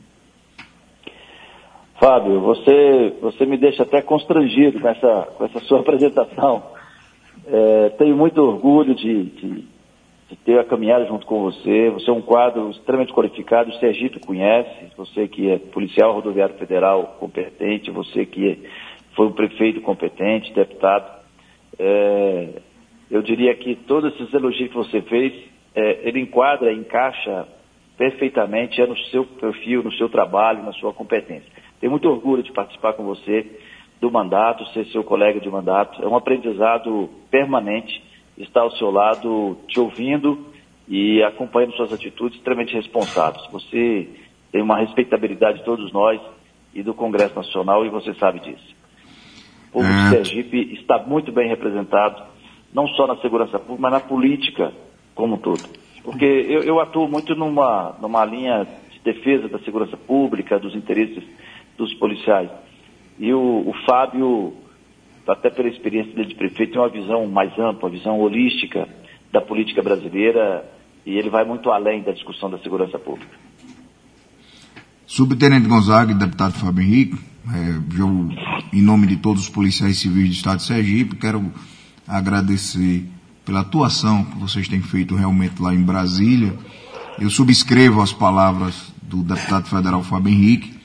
[1.99, 6.78] Fábio, você, você me deixa até constrangido com essa, com essa sua apresentação.
[7.51, 9.65] É, tenho muito orgulho de, de,
[10.29, 11.89] de ter a caminhada junto com você.
[11.91, 17.17] Você é um quadro extremamente qualificado, o Sergipe conhece, você que é policial rodoviário federal
[17.19, 18.69] competente, você que
[19.17, 21.23] foi um prefeito competente, deputado.
[21.79, 22.49] É,
[23.11, 25.33] eu diria que todos esses elogios que você fez,
[25.75, 27.49] é, ele enquadra, encaixa
[27.97, 31.51] perfeitamente é no seu perfil, no seu trabalho, na sua competência.
[31.81, 33.47] Tenho muito orgulho de participar com você
[34.01, 36.03] do mandato, ser seu colega de mandato.
[36.03, 38.03] É um aprendizado permanente
[38.37, 40.47] estar ao seu lado, te ouvindo
[40.87, 43.45] e acompanhando suas atitudes extremamente responsáveis.
[43.51, 44.09] Você
[44.53, 46.21] tem uma respeitabilidade de todos nós
[46.73, 48.77] e do Congresso Nacional e você sabe disso.
[49.69, 52.23] O povo de Sergipe está muito bem representado,
[52.73, 54.73] não só na segurança pública, mas na política
[55.15, 55.63] como um todo.
[56.03, 61.23] Porque eu, eu atuo muito numa, numa linha de defesa da segurança pública, dos interesses
[61.77, 62.49] dos policiais.
[63.19, 64.55] E o, o Fábio,
[65.27, 68.89] até pela experiência dele de prefeito, tem uma visão mais ampla, uma visão holística
[69.33, 70.65] da política brasileira
[71.05, 73.35] e ele vai muito além da discussão da segurança pública.
[75.07, 77.19] Subtenente Gonzaga e deputado Fábio Henrique,
[77.51, 78.29] é, eu,
[78.73, 81.51] em nome de todos os policiais civis do Estado de Sergipe, quero
[82.07, 83.05] agradecer
[83.45, 86.55] pela atuação que vocês têm feito realmente lá em Brasília.
[87.19, 90.78] Eu subscrevo as palavras do deputado federal Fábio Henrique,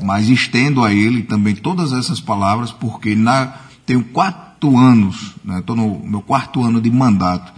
[0.00, 5.82] mas estendo a ele também todas essas palavras, porque na, tenho quatro anos, estou né,
[5.82, 7.52] no meu quarto ano de mandato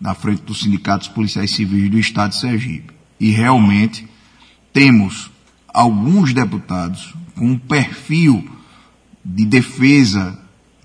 [0.00, 2.92] na frente dos sindicatos policiais civis do Estado de Sergipe.
[3.18, 4.06] E realmente
[4.72, 5.30] temos
[5.72, 8.48] alguns deputados com um perfil
[9.24, 10.38] de defesa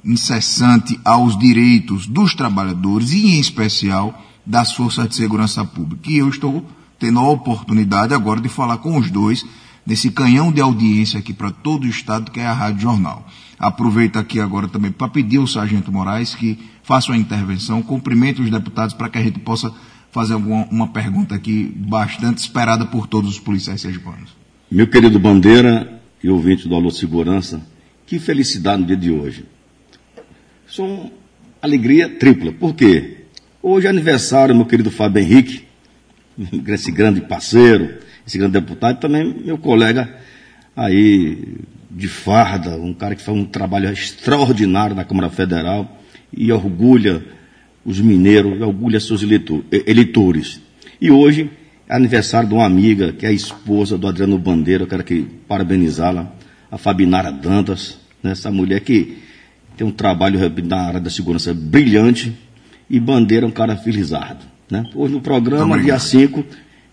[0.03, 6.09] incessante aos direitos dos trabalhadores e, em especial, das forças de segurança pública.
[6.09, 6.65] E eu estou
[6.97, 9.45] tendo a oportunidade agora de falar com os dois
[9.85, 13.27] nesse canhão de audiência aqui para todo o Estado, que é a Rádio Jornal.
[13.57, 18.49] Aproveito aqui agora também para pedir ao Sargento Moraes que faça uma intervenção, cumprimente os
[18.49, 19.73] deputados para que a gente possa
[20.11, 24.35] fazer alguma, uma pergunta aqui bastante esperada por todos os policiais sergipanos.
[24.69, 27.61] Meu querido Bandeira e ouvinte do Alô Segurança,
[28.05, 29.45] que felicidade no dia de hoje.
[30.67, 31.11] São
[31.61, 32.51] alegria tripla.
[32.51, 33.25] Por quê?
[33.61, 35.65] Hoje é aniversário, meu querido Fábio Henrique,
[36.67, 40.09] esse grande parceiro, esse grande deputado, e também meu colega
[40.75, 41.57] aí
[41.89, 45.99] de farda, um cara que faz um trabalho extraordinário na Câmara Federal
[46.35, 47.23] e orgulha
[47.83, 50.61] os mineiros, orgulha seus eleitores.
[50.99, 51.49] E hoje
[51.89, 55.27] é aniversário de uma amiga, que é a esposa do Adriano Bandeira, eu quero aqui
[55.47, 56.31] parabenizá-la,
[56.71, 59.17] a Fabinara Dantas, né, essa mulher que
[59.75, 62.33] tem um trabalho na área da segurança brilhante
[62.89, 64.45] e Bandeira é um cara felizardo.
[64.69, 64.85] Né?
[64.95, 66.45] Hoje no programa, dia 5,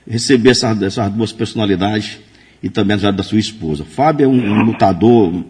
[0.08, 2.18] receber essas, essas duas personalidades
[2.62, 3.84] e também da sua esposa.
[3.84, 5.44] Fábio é um, um lutador,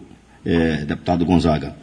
[0.45, 1.75] é, deputado Gonzaga,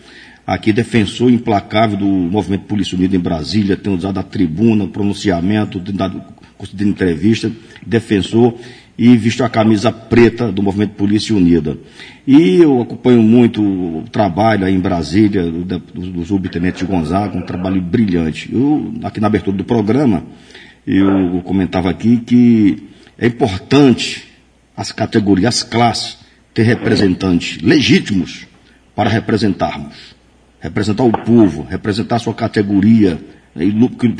[0.47, 5.95] aqui defensor implacável do movimento Polícia Unida em Brasília, tem usado a tribuna, pronunciamento, tem
[5.95, 6.23] dado
[6.57, 7.51] concedido entrevista,
[7.85, 8.55] defensor
[8.99, 11.77] e visto a camisa preta do Movimento Polícia Unida.
[12.27, 17.43] E eu acompanho muito o trabalho aí em Brasília do, do, do subtenente Gonzaga, um
[17.43, 18.49] trabalho brilhante.
[18.51, 20.25] Eu, aqui na abertura do programa,
[20.87, 22.85] eu comentava aqui que
[23.19, 24.25] é importante
[24.77, 26.19] as categorias, as classes,
[26.55, 28.47] ter representantes legítimos
[28.95, 30.15] para representarmos.
[30.61, 33.21] Representar o povo, representar a sua categoria
[33.57, 33.71] e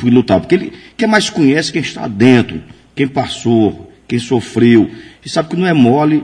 [0.09, 0.39] lutar.
[0.39, 2.61] Porque ele quem mais conhece quem está dentro,
[2.95, 4.89] quem passou, quem sofreu,
[5.25, 6.23] e sabe que não é mole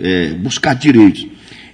[0.00, 1.26] é, buscar direitos.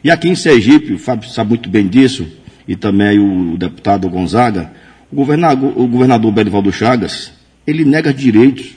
[0.03, 2.27] E aqui em Sergipe, o Fábio sabe muito bem disso,
[2.67, 4.73] e também o deputado Gonzaga,
[5.11, 7.33] o governador, o governador Belivaldo Chagas,
[7.71, 8.75] ele nega direitos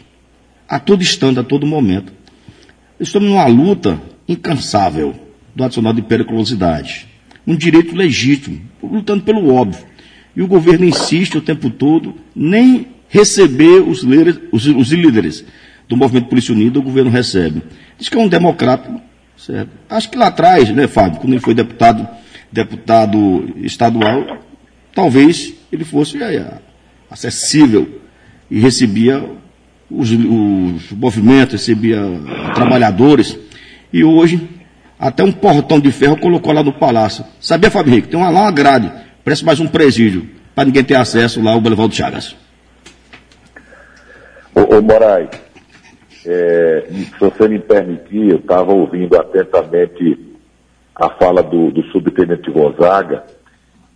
[0.67, 2.13] a todo instante, a todo momento.
[2.99, 5.13] Estamos numa luta incansável
[5.55, 7.07] do adicional de periculosidade.
[7.45, 9.85] Um direito legítimo, lutando pelo óbvio.
[10.35, 15.45] E o governo insiste o tempo todo nem receber os líderes, os, os líderes
[15.87, 17.61] do Movimento Polícia Unida, o governo recebe.
[17.97, 18.89] Diz que é um democrata,
[19.37, 19.69] certo?
[19.89, 22.07] Acho que lá atrás, né, Fábio, quando ele foi deputado,
[22.51, 24.39] deputado estadual,
[24.93, 26.59] talvez ele fosse é,
[27.11, 28.01] acessível
[28.53, 29.19] e recebia
[29.89, 31.99] os, os movimentos, recebia
[32.53, 33.35] trabalhadores,
[33.91, 34.47] e hoje
[34.99, 37.25] até um portão de ferro colocou lá no palácio.
[37.41, 38.09] Sabia, Henrique?
[38.09, 38.91] Tem uma, lá uma grade,
[39.25, 42.35] parece mais um presídio, para ninguém ter acesso lá ao Boulevard Chagas.
[44.53, 45.29] Ô, ô Moraes,
[46.23, 50.15] é, se você me permitir, eu estava ouvindo atentamente
[50.95, 53.23] a fala do, do subtenente Gonzaga,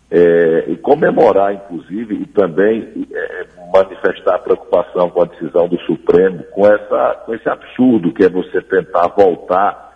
[0.10, 6.66] é, e comemorar, inclusive, e também é, manifestar preocupação com a decisão do Supremo, com,
[6.66, 9.96] essa, com esse absurdo que é você tentar voltar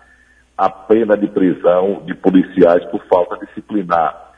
[0.56, 4.32] a pena de prisão de policiais por falta disciplinar.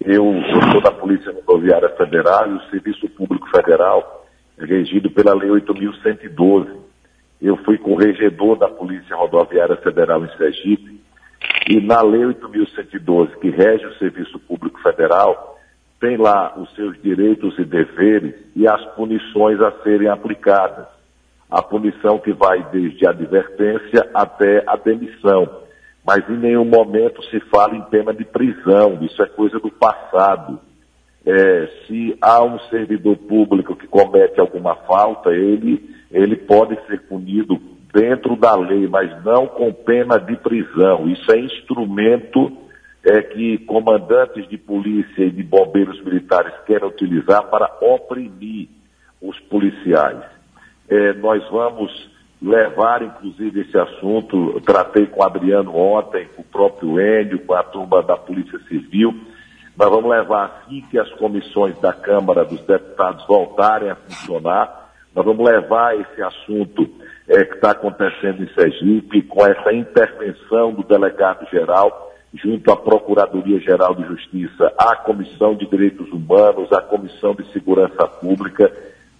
[0.00, 4.26] Eu, eu sou da Polícia Rodoviária Federal e o Serviço Público Federal
[4.58, 6.68] é regido pela Lei 8.112.
[7.40, 10.97] Eu fui corregedor da Polícia Rodoviária Federal em Sergipe
[11.68, 15.58] e na Lei 8.112, que rege o Serviço Público Federal,
[16.00, 20.86] tem lá os seus direitos e deveres e as punições a serem aplicadas.
[21.50, 25.48] A punição que vai desde a advertência até a demissão.
[26.06, 30.60] Mas em nenhum momento se fala em pena de prisão, isso é coisa do passado.
[31.26, 37.60] É, se há um servidor público que comete alguma falta, ele, ele pode ser punido
[37.92, 41.08] dentro da lei, mas não com pena de prisão.
[41.08, 42.52] Isso é instrumento
[43.04, 48.68] é, que comandantes de polícia e de bombeiros militares querem utilizar para oprimir
[49.22, 50.22] os policiais.
[50.88, 51.90] É, nós vamos
[52.40, 54.52] levar, inclusive, esse assunto.
[54.54, 58.58] Eu tratei com o Adriano ontem, com o próprio Enio, com a turma da Polícia
[58.68, 59.14] Civil.
[59.76, 64.90] Nós vamos levar assim que as comissões da Câmara dos Deputados voltarem a funcionar.
[65.14, 66.97] Nós vamos levar esse assunto
[67.28, 74.04] é, que está acontecendo em Sergipe, com essa intervenção do delegado-geral, junto à Procuradoria-Geral de
[74.06, 78.72] Justiça, à Comissão de Direitos Humanos, à Comissão de Segurança Pública,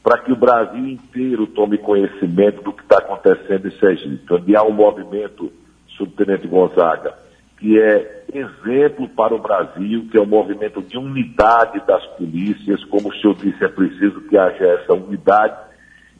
[0.02, 4.62] para que o Brasil inteiro tome conhecimento do que está acontecendo em Sergipe, onde há
[4.62, 5.52] um movimento,
[5.96, 7.14] subtenente Gonzaga,
[7.59, 13.09] que é exemplo para o Brasil, que é um movimento de unidade das polícias, como
[13.09, 15.68] o senhor disse, é preciso que haja essa unidade,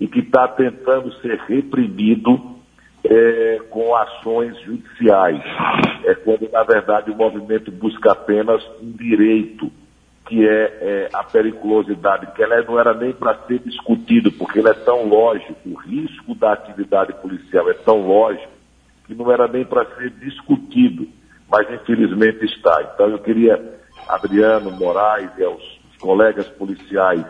[0.01, 2.59] e que está tentando ser reprimido
[3.05, 5.43] é, com ações judiciais.
[6.05, 9.71] É quando, na verdade, o movimento busca apenas um direito,
[10.27, 14.69] que é, é a periculosidade, que ela não era nem para ser discutido, porque ele
[14.69, 18.53] é tão lógico, o risco da atividade policial é tão lógico,
[19.07, 21.09] que não era nem para ser discutido,
[21.51, 22.91] mas infelizmente está.
[22.95, 27.25] Então eu queria, Adriano Moraes e aos colegas policiais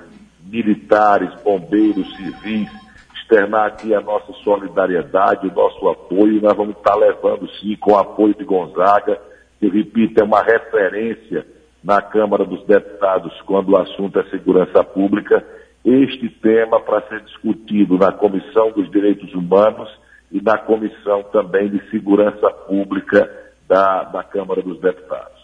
[0.48, 2.68] militares, bombeiros, civis,
[3.14, 6.40] externar aqui a nossa solidariedade, o nosso apoio.
[6.40, 9.20] Nós vamos estar levando, sim, com o apoio de Gonzaga,
[9.60, 11.46] que, repito, é uma referência
[11.82, 15.44] na Câmara dos Deputados quando o assunto é segurança pública,
[15.84, 19.88] este tema para ser discutido na Comissão dos Direitos Humanos
[20.30, 23.30] e na Comissão também de Segurança Pública
[23.66, 25.37] da, da Câmara dos Deputados.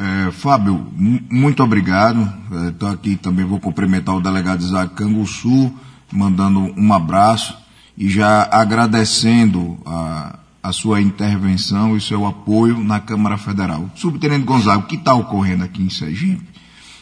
[0.00, 0.86] É, Fábio,
[1.28, 2.32] muito obrigado.
[2.68, 5.74] Estou é, aqui também, vou cumprimentar o delegado Isaac Canguçu,
[6.12, 7.58] mandando um abraço
[7.96, 13.90] e já agradecendo a, a sua intervenção e seu apoio na Câmara Federal.
[13.96, 16.46] Subtenente Gonzaga, o que está ocorrendo aqui em Sergipe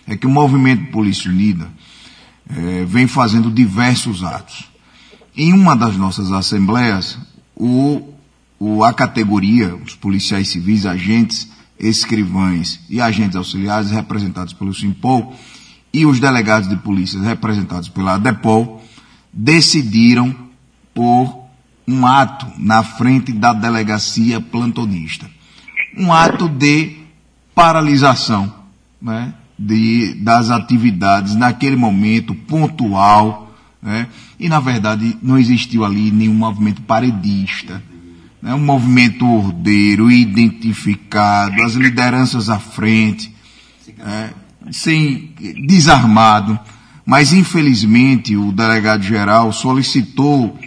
[0.07, 1.69] é que o movimento Polícia Unida
[2.49, 4.71] é, vem fazendo diversos atos.
[5.37, 7.19] Em uma das nossas assembleias,
[7.55, 8.15] o,
[8.59, 15.35] o, a categoria, os policiais civis, agentes, escrivães e agentes auxiliares representados pelo Simpol
[15.93, 18.83] e os delegados de polícia representados pela ADEPOL
[19.33, 20.35] decidiram
[20.95, 21.47] por
[21.87, 25.31] um ato na frente da delegacia plantonista.
[25.97, 26.97] Um ato de
[27.55, 28.53] paralisação
[29.01, 33.55] né, de, das atividades naquele momento pontual.
[33.81, 34.09] Né,
[34.39, 37.83] e, na verdade, não existiu ali nenhum movimento paredista
[38.41, 43.35] né, um movimento ordeiro, identificado, as lideranças à frente,
[43.99, 44.31] é,
[44.71, 45.35] sem
[45.67, 46.59] desarmado.
[47.05, 50.59] Mas infelizmente o delegado-geral solicitou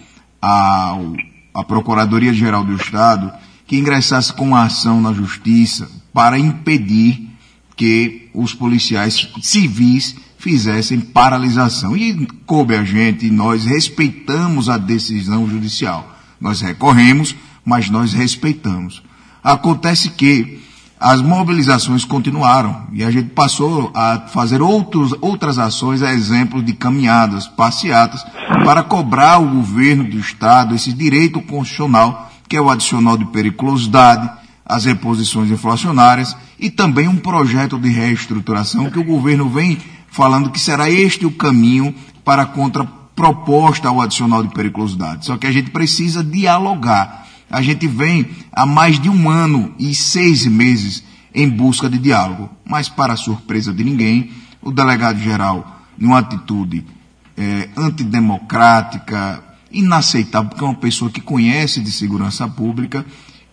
[0.41, 1.13] ao,
[1.53, 3.32] à Procuradoria-Geral do Estado
[3.67, 7.30] que ingressasse com ação na Justiça para impedir
[7.76, 11.95] que os policiais civis fizessem paralisação.
[11.95, 16.17] E coube a gente, nós respeitamos a decisão judicial.
[16.41, 17.36] Nós recorremos,
[17.70, 19.03] mas nós respeitamos.
[19.43, 20.59] Acontece que
[20.99, 26.74] as mobilizações continuaram e a gente passou a fazer outros, outras ações, a exemplo de
[26.74, 28.26] caminhadas, passeatas,
[28.65, 34.28] para cobrar ao governo do Estado esse direito constitucional, que é o adicional de periculosidade,
[34.65, 39.78] as reposições inflacionárias e também um projeto de reestruturação que o governo vem
[40.09, 41.93] falando que será este o caminho
[42.26, 42.84] para a contra
[43.15, 45.26] proposta ao adicional de periculosidade.
[45.26, 47.28] Só que a gente precisa dialogar.
[47.49, 52.49] A gente vem há mais de um ano e seis meses em busca de diálogo.
[52.65, 54.31] Mas, para surpresa de ninguém,
[54.61, 56.85] o delegado-geral, numa atitude
[57.37, 63.05] é, antidemocrática, inaceitável, porque é uma pessoa que conhece de segurança pública,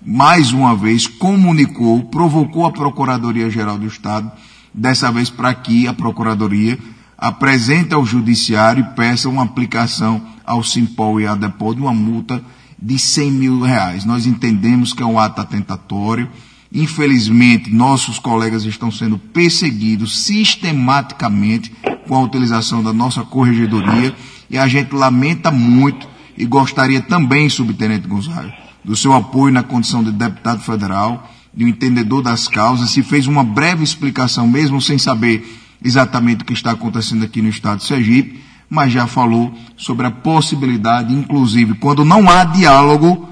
[0.05, 4.30] mais uma vez comunicou, provocou a Procuradoria-Geral do Estado,
[4.72, 6.78] dessa vez para que a Procuradoria
[7.16, 12.42] apresente ao Judiciário e peça uma aplicação ao Simpol e à Depol de uma multa
[12.87, 14.05] de 100 mil reais.
[14.05, 16.28] Nós entendemos que é um ato atentatório.
[16.72, 21.72] Infelizmente, nossos colegas estão sendo perseguidos sistematicamente
[22.07, 24.14] com a utilização da nossa corregedoria
[24.49, 26.09] e a gente lamenta muito
[26.39, 28.53] e gostaria também, subtenente Gonzalo,
[28.84, 33.26] do seu apoio na condição de deputado federal, de um entendedor das causas, se fez
[33.26, 35.45] uma breve explicação, mesmo sem saber
[35.82, 40.11] exatamente o que está acontecendo aqui no estado de Sergipe, mas já falou sobre a
[40.11, 43.29] possibilidade, inclusive, quando não há diálogo,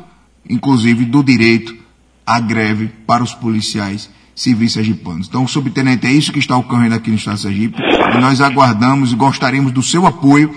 [0.49, 1.75] inclusive do direito
[2.27, 5.29] à greve para os policiais civis sergipanos.
[5.29, 9.13] Então, subtenente, é isso que está ocorrendo aqui no estado de Sergipe, e nós aguardamos
[9.13, 10.55] e gostaríamos do seu apoio,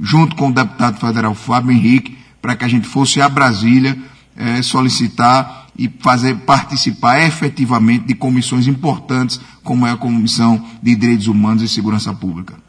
[0.00, 3.96] junto com o deputado federal Fábio Henrique, para que a gente fosse a Brasília
[4.36, 11.26] eh, solicitar e fazer participar efetivamente de comissões importantes, como é a Comissão de Direitos
[11.26, 12.65] Humanos e Segurança Pública.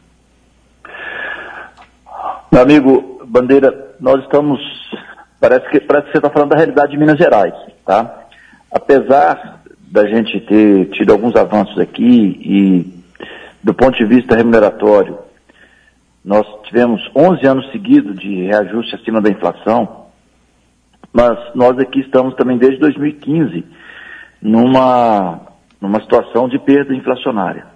[2.50, 4.58] Meu amigo Bandeira, nós estamos.
[5.38, 8.26] Parece que, parece que você está falando da realidade de Minas Gerais, tá?
[8.72, 13.04] Apesar da gente ter tido alguns avanços aqui e,
[13.62, 15.18] do ponto de vista remuneratório,
[16.24, 20.06] nós tivemos 11 anos seguidos de reajuste acima da inflação,
[21.12, 23.64] mas nós aqui estamos também desde 2015
[24.40, 25.40] numa,
[25.80, 27.66] numa situação de perda inflacionária.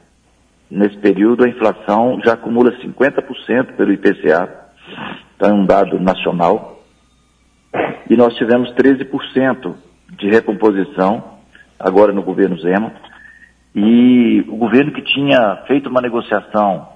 [0.70, 4.62] Nesse período, a inflação já acumula 50% pelo IPCA,
[5.35, 6.80] então é um dado nacional,
[8.09, 9.74] e nós tivemos 13%
[10.18, 11.39] de recomposição
[11.78, 12.93] agora no governo Zema,
[13.74, 16.89] e o governo que tinha feito uma negociação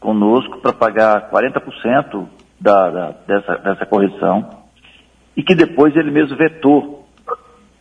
[0.00, 2.26] conosco para pagar 40%
[2.60, 4.48] da, da, dessa, dessa correção,
[5.36, 7.06] e que depois ele mesmo vetou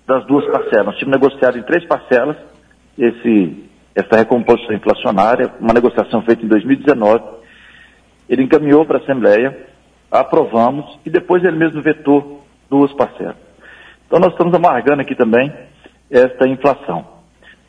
[0.05, 0.85] das duas parcelas.
[0.85, 2.37] Nós tínhamos negociado em três parcelas
[2.97, 7.42] esse, essa recomposição inflacionária, uma negociação feita em 2019.
[8.33, 9.55] Ele encaminhou para a Assembleia,
[10.11, 13.35] aprovamos e depois ele mesmo vetou duas parcelas.
[14.07, 15.53] Então nós estamos amargando aqui também
[16.09, 17.05] esta inflação.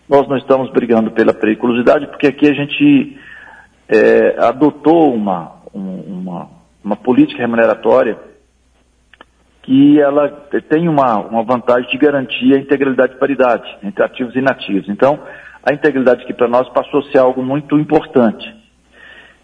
[0.09, 3.19] Nós não estamos brigando pela periculosidade, porque aqui a gente
[3.89, 6.49] é, adotou uma, uma,
[6.83, 8.17] uma política remuneratória
[9.63, 10.31] que ela
[10.69, 14.89] tem uma, uma vantagem de garantir a integralidade e paridade entre ativos e inativos.
[14.89, 15.19] Então,
[15.63, 18.64] a integridade aqui para nós passou a ser algo muito importante.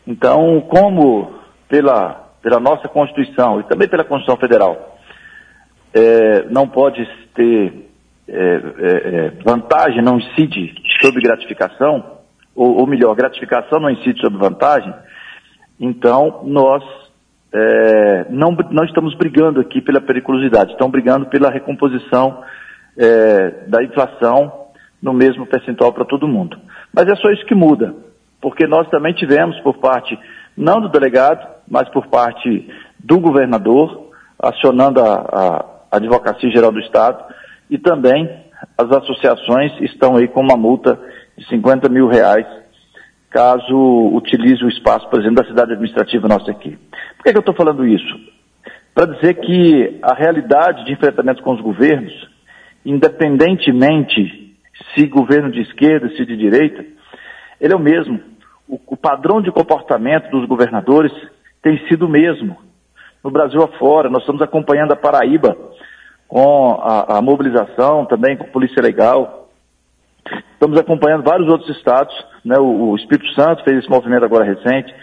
[0.06, 1.34] Então, como
[1.68, 4.98] pela, pela nossa Constituição e também pela Constituição Federal,
[5.94, 7.90] é, não pode ter
[8.28, 12.18] é, é, é vantagem, não incide sobre gratificação,
[12.54, 14.92] ou, ou melhor, gratificação não incide sobre vantagem,
[15.78, 16.82] então nós
[17.52, 22.42] é, não, não estamos brigando aqui pela periculosidade, estamos brigando pela recomposição
[23.68, 24.66] da inflação
[25.00, 26.58] no mesmo percentual para todo mundo.
[26.92, 27.94] Mas é só isso que muda,
[28.40, 30.18] porque nós também tivemos por parte,
[30.56, 32.68] não do delegado, mas por parte
[32.98, 35.14] do governador, acionando a,
[35.90, 37.22] a Advocacia Geral do Estado,
[37.68, 38.28] e também
[38.76, 40.98] as associações estão aí com uma multa
[41.36, 42.46] de 50 mil reais
[43.30, 46.76] caso utilize o espaço, por exemplo, da cidade administrativa nossa aqui.
[47.16, 48.18] Por que, que eu estou falando isso?
[48.92, 52.12] Para dizer que a realidade de enfrentamento com os governos,
[52.84, 54.56] independentemente
[54.94, 56.84] se governo de esquerda, se de direita,
[57.60, 58.20] ele é o mesmo.
[58.70, 61.12] O, o padrão de comportamento dos governadores
[61.62, 62.56] tem sido o mesmo.
[63.22, 65.56] No Brasil afora, nós estamos acompanhando a Paraíba
[66.28, 69.40] com a, a mobilização, também com a Polícia Legal,
[70.52, 72.14] Estamos acompanhando vários outros estados,
[72.44, 72.58] né?
[72.58, 74.94] o, o Espírito Santo fez esse movimento agora recente.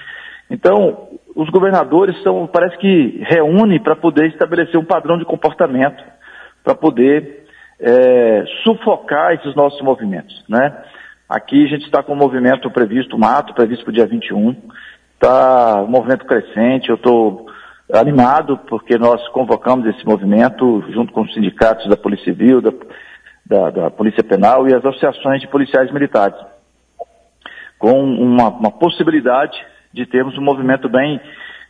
[0.49, 6.03] Então, os governadores são, parece que reúnem para poder estabelecer um padrão de comportamento,
[6.63, 7.45] para poder
[7.79, 10.83] é, sufocar esses nossos movimentos, né?
[11.29, 14.55] Aqui a gente está com um movimento previsto, um ato previsto para o dia 21,
[15.13, 17.47] está um movimento crescente, eu estou
[17.93, 22.71] animado porque nós convocamos esse movimento junto com os sindicatos da Polícia Civil, da,
[23.45, 26.37] da, da Polícia Penal e as associações de policiais militares,
[27.77, 29.57] com uma, uma possibilidade
[29.91, 31.19] de termos um movimento bem,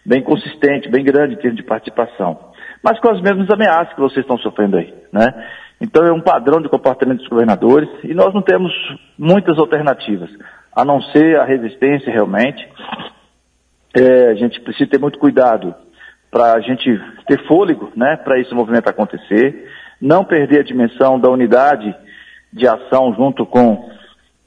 [0.06, 2.52] bem consistente, bem grande em termos de participação.
[2.84, 5.34] Mas com as mesmas ameaças que vocês estão sofrendo aí, né?
[5.80, 8.72] Então é um padrão de comportamento dos governadores e nós não temos
[9.18, 10.30] muitas alternativas,
[10.76, 12.68] a não ser a resistência realmente.
[13.96, 15.74] é, a gente precisa ter muito cuidado
[16.30, 19.70] para a gente ter fôlego, né, para esse movimento acontecer,
[20.00, 21.96] não perder a dimensão da unidade
[22.52, 23.90] de ação junto com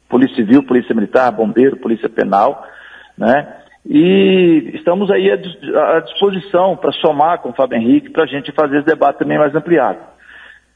[0.08, 2.64] Polícia Civil, Polícia Militar, Bombeiro, Polícia Penal,
[3.16, 3.56] né?
[3.86, 8.78] E estamos aí à disposição para somar com o Fábio Henrique para a gente fazer
[8.78, 9.98] esse debate também mais ampliado.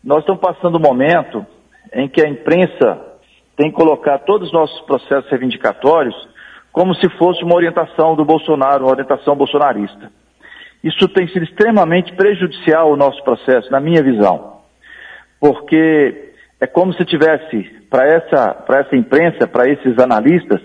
[0.05, 1.47] Nós estamos passando um momento
[1.91, 3.01] em que a imprensa
[3.57, 6.15] tem que colocar todos os nossos processos reivindicatórios
[6.71, 10.13] como se fosse uma orientação do Bolsonaro, uma orientação bolsonarista.
[10.83, 14.59] Isso tem sido extremamente prejudicial ao nosso processo, na minha visão,
[15.41, 20.61] porque é como se tivesse para essa, essa imprensa, para esses analistas,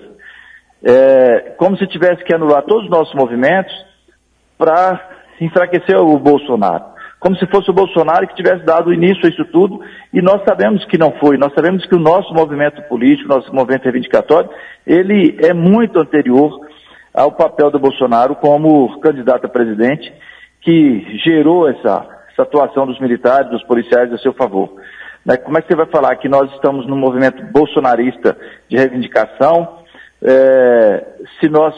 [0.83, 3.73] é, como se tivesse que anular todos os nossos movimentos
[4.57, 4.99] para
[5.39, 6.98] enfraquecer o Bolsonaro.
[7.19, 9.81] Como se fosse o Bolsonaro que tivesse dado início a isso tudo,
[10.13, 11.37] e nós sabemos que não foi.
[11.37, 14.49] Nós sabemos que o nosso movimento político, nosso movimento reivindicatório,
[14.87, 16.65] ele é muito anterior
[17.13, 20.13] ao papel do Bolsonaro como candidato a presidente,
[20.61, 24.73] que gerou essa, essa atuação dos militares, dos policiais a seu favor.
[25.25, 25.35] Né?
[25.35, 28.37] Como é que você vai falar que nós estamos num movimento bolsonarista
[28.69, 29.79] de reivindicação,
[30.21, 31.05] é,
[31.39, 31.75] se nós,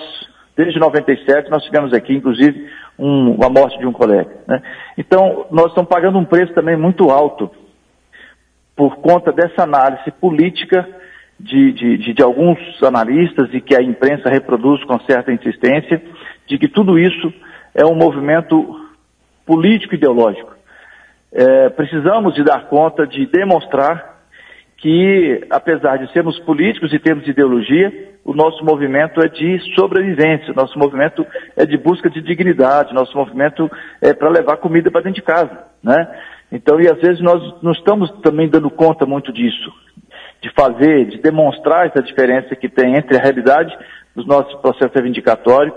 [0.55, 2.69] desde 97, nós tivemos aqui, inclusive,
[3.01, 4.29] um, a morte de um colega.
[4.47, 4.61] Né?
[4.95, 7.49] Então, nós estamos pagando um preço também muito alto
[8.75, 10.87] por conta dessa análise política
[11.39, 15.99] de, de, de, de alguns analistas e que a imprensa reproduz com certa insistência,
[16.45, 17.33] de que tudo isso
[17.73, 18.79] é um movimento
[19.47, 20.53] político-ideológico.
[21.33, 24.21] É, precisamos de dar conta de demonstrar
[24.77, 30.77] que, apesar de sermos políticos e termos ideologia, o nosso movimento é de sobrevivência, nosso
[30.77, 33.69] movimento é de busca de dignidade, nosso movimento
[34.01, 36.07] é para levar comida para dentro de casa, né?
[36.51, 39.71] Então, e às vezes nós não estamos também dando conta muito disso,
[40.41, 43.75] de fazer, de demonstrar essa diferença que tem entre a realidade
[44.15, 45.73] dos nossos processos reivindicatórios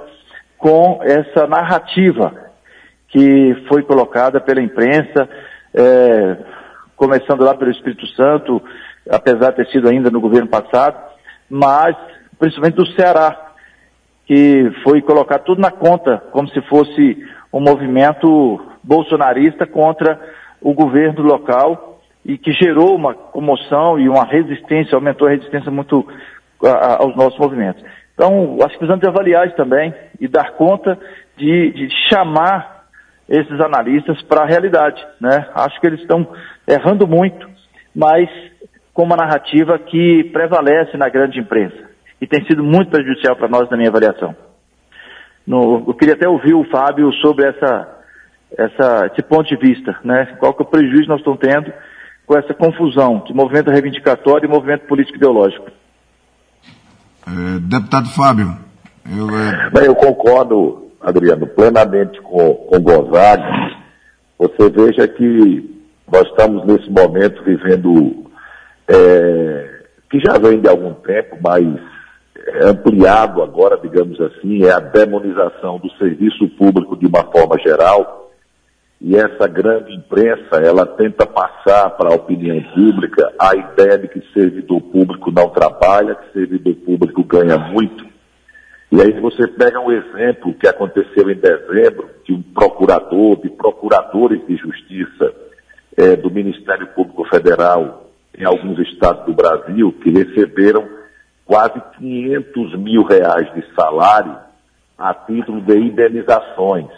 [0.59, 2.35] com essa narrativa
[3.09, 5.29] que foi colocada pela imprensa,
[5.73, 6.37] é,
[6.97, 8.61] começando lá pelo Espírito Santo,
[9.09, 10.99] apesar de ter sido ainda no governo passado,
[11.49, 11.97] mas
[12.45, 13.53] principalmente do Ceará,
[14.27, 17.17] que foi colocar tudo na conta, como se fosse
[17.51, 20.21] um movimento bolsonarista contra
[20.61, 26.07] o governo local e que gerou uma comoção e uma resistência, aumentou a resistência muito
[26.63, 27.83] a, aos nossos movimentos.
[28.13, 30.99] Então, acho que precisamos avaliar isso também e dar conta
[31.39, 32.85] de, de chamar
[33.27, 35.03] esses analistas para a realidade.
[35.19, 35.49] Né?
[35.55, 36.29] Acho que eles estão
[36.69, 37.49] errando muito,
[37.97, 38.29] mas
[38.93, 43.69] com uma narrativa que prevalece na grande imprensa e tem sido muito prejudicial para nós
[43.71, 44.35] na minha avaliação.
[45.47, 47.99] No, eu queria até ouvir o Fábio sobre essa,
[48.57, 50.37] essa, esse ponto de vista, né?
[50.39, 51.73] Qual que é o prejuízo nós estamos tendo
[52.27, 55.67] com essa confusão de movimento reivindicatório e movimento político ideológico.
[57.27, 58.57] É, deputado Fábio,
[59.17, 59.71] eu, é...
[59.71, 63.45] Bem, eu concordo, Adriano, plenamente com, com Gonzaga.
[64.39, 68.31] Você veja que nós estamos nesse momento vivendo,
[68.89, 71.65] é, que já vem de algum tempo, mas
[72.63, 78.25] ampliado agora, digamos assim, é a demonização do serviço público de uma forma geral
[79.07, 84.23] e essa grande imprensa, ela tenta passar para a opinião pública a ideia de que
[84.33, 88.03] servidor público não trabalha, que servidor público ganha muito.
[88.91, 94.41] E aí você pega um exemplo que aconteceu em dezembro, de um procurador, de procuradores
[94.47, 95.35] de justiça
[95.99, 100.89] é, do Ministério Público Federal em alguns estados do Brasil, que receberam
[101.45, 104.37] quase 500 mil reais de salário
[104.99, 106.89] a título de indenizações.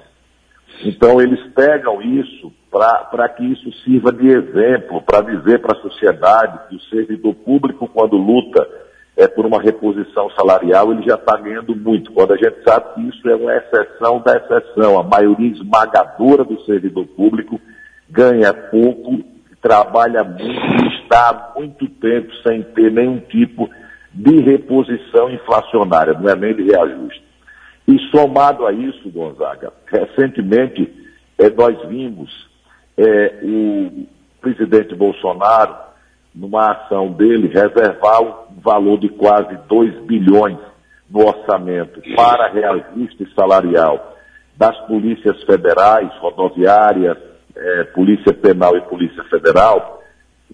[0.84, 6.68] Então, eles pegam isso para que isso sirva de exemplo, para dizer para a sociedade
[6.68, 8.66] que o servidor público, quando luta
[9.16, 13.08] é, por uma reposição salarial, ele já está ganhando muito, quando a gente sabe que
[13.08, 14.98] isso é uma exceção da exceção.
[14.98, 17.58] A maioria esmagadora do servidor público
[18.10, 19.24] ganha pouco,
[19.62, 23.85] trabalha muito e está há muito tempo sem ter nenhum tipo de
[24.42, 27.22] reposição inflacionária, não é nem de reajuste.
[27.88, 30.92] E somado a isso, Gonzaga, recentemente
[31.38, 32.48] eh, nós vimos
[32.96, 34.06] eh, o
[34.40, 35.74] presidente Bolsonaro,
[36.34, 40.58] numa ação dele, reservar um valor de quase 2 bilhões
[41.08, 44.16] no orçamento para reajuste salarial
[44.56, 47.16] das polícias federais, rodoviárias,
[47.54, 50.02] eh, Polícia Penal e Polícia Federal.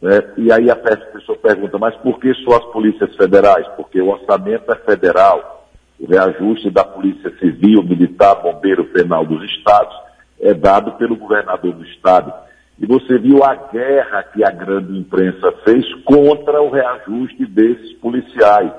[0.03, 0.21] Né?
[0.37, 3.67] E aí a pessoa pergunta, mas por que só as polícias federais?
[3.77, 5.61] Porque o orçamento é federal
[6.01, 9.97] o reajuste da Polícia Civil, Militar, Bombeiro, Penal dos Estados
[10.41, 12.33] é dado pelo governador do Estado.
[12.81, 18.73] E você viu a guerra que a grande imprensa fez contra o reajuste desses policiais.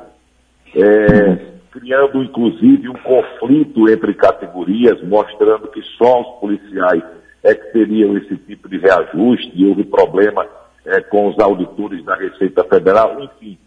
[0.75, 7.03] É, criando inclusive um conflito entre categorias, mostrando que só os policiais
[7.41, 10.45] é que teriam esse tipo de reajuste, e houve problema
[10.85, 13.57] é, com os auditores da Receita Federal, enfim.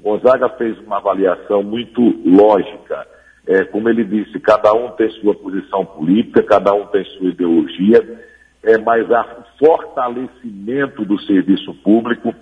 [0.00, 3.06] Gonzaga fez uma avaliação muito lógica.
[3.46, 8.20] É, como ele disse, cada um tem sua posição política, cada um tem sua ideologia,
[8.62, 12.34] é, mas o fortalecimento do serviço público,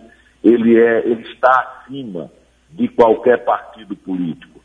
[0.44, 2.30] ele, é, ele está acima
[2.70, 4.60] de qualquer partido político.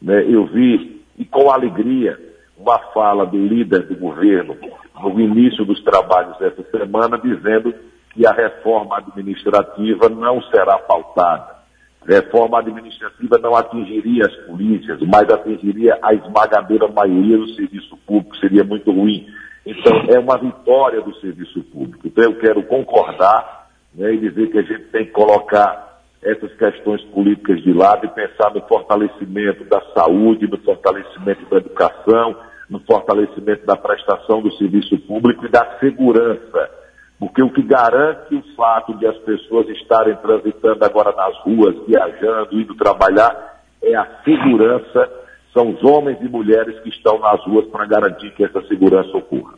[0.00, 0.24] Né?
[0.28, 2.18] Eu vi, e com alegria,
[2.56, 4.56] uma fala do líder do governo
[5.02, 7.74] no início dos trabalhos dessa semana, dizendo
[8.10, 11.60] que a reforma administrativa não será pautada.
[12.06, 18.64] Reforma administrativa não atingiria as polícias, mas atingiria a esmagadora maioria do serviço público, seria
[18.64, 19.26] muito ruim.
[19.64, 22.06] Então, é uma vitória do serviço público.
[22.06, 27.02] Então, eu quero concordar né, e dizer que a gente tem que colocar essas questões
[27.04, 32.36] políticas de lado e pensar no fortalecimento da saúde, no fortalecimento da educação,
[32.68, 36.79] no fortalecimento da prestação do serviço público e da segurança
[37.20, 42.58] porque o que garante o fato de as pessoas estarem transitando agora nas ruas, viajando,
[42.58, 45.06] indo trabalhar, é a segurança.
[45.52, 49.52] São os homens e mulheres que estão nas ruas para garantir que essa segurança ocorra.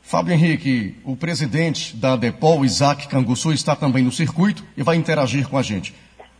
[0.00, 5.46] Fábio Henrique, o presidente da Depol, Isaac Canguçu, está também no circuito e vai interagir
[5.48, 5.94] com a gente.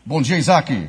[0.06, 0.88] Bom dia, Isaac.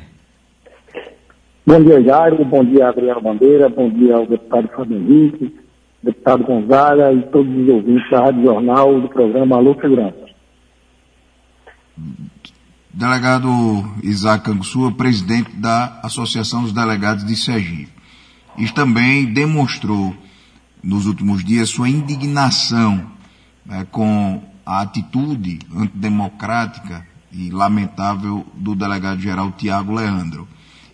[1.66, 2.42] Bom dia, Jairo.
[2.44, 3.68] Bom dia, Adriano Bandeira.
[3.68, 5.61] Bom dia ao deputado Fábio Henrique
[6.02, 10.22] deputado Gonzaga e todos os ouvintes da Rádio Jornal do programa Alô Segurança.
[12.92, 13.48] Delegado
[14.02, 17.92] Isaac Canguçua, presidente da Associação dos Delegados de Sergipe.
[18.58, 20.14] E também demonstrou
[20.82, 23.06] nos últimos dias sua indignação
[23.64, 30.46] né, com a atitude antidemocrática e lamentável do delegado-geral Tiago Leandro.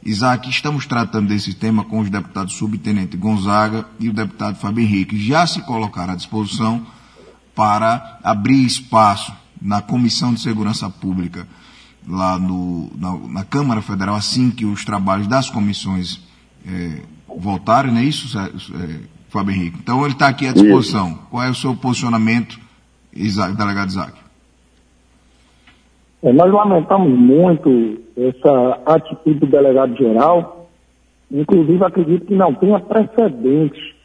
[0.05, 5.19] Isaac, estamos tratando desse tema com os deputados subtenente Gonzaga e o deputado Fábio Henrique.
[5.19, 6.87] Já se colocaram à disposição
[7.55, 11.47] para abrir espaço na Comissão de Segurança Pública,
[12.07, 16.21] lá no, na, na, Câmara Federal, assim que os trabalhos das comissões
[16.67, 17.03] é,
[17.37, 19.79] voltarem, não é isso, é, Fábio Henrique?
[19.83, 21.09] Então ele está aqui à disposição.
[21.09, 21.19] Isso.
[21.31, 22.59] Qual é o seu posicionamento,
[23.13, 24.13] Isaac, delegado Isaac?
[26.23, 30.69] É, nós lamentamos muito essa atitude do delegado geral,
[31.31, 33.97] inclusive acredito que não tenha precedente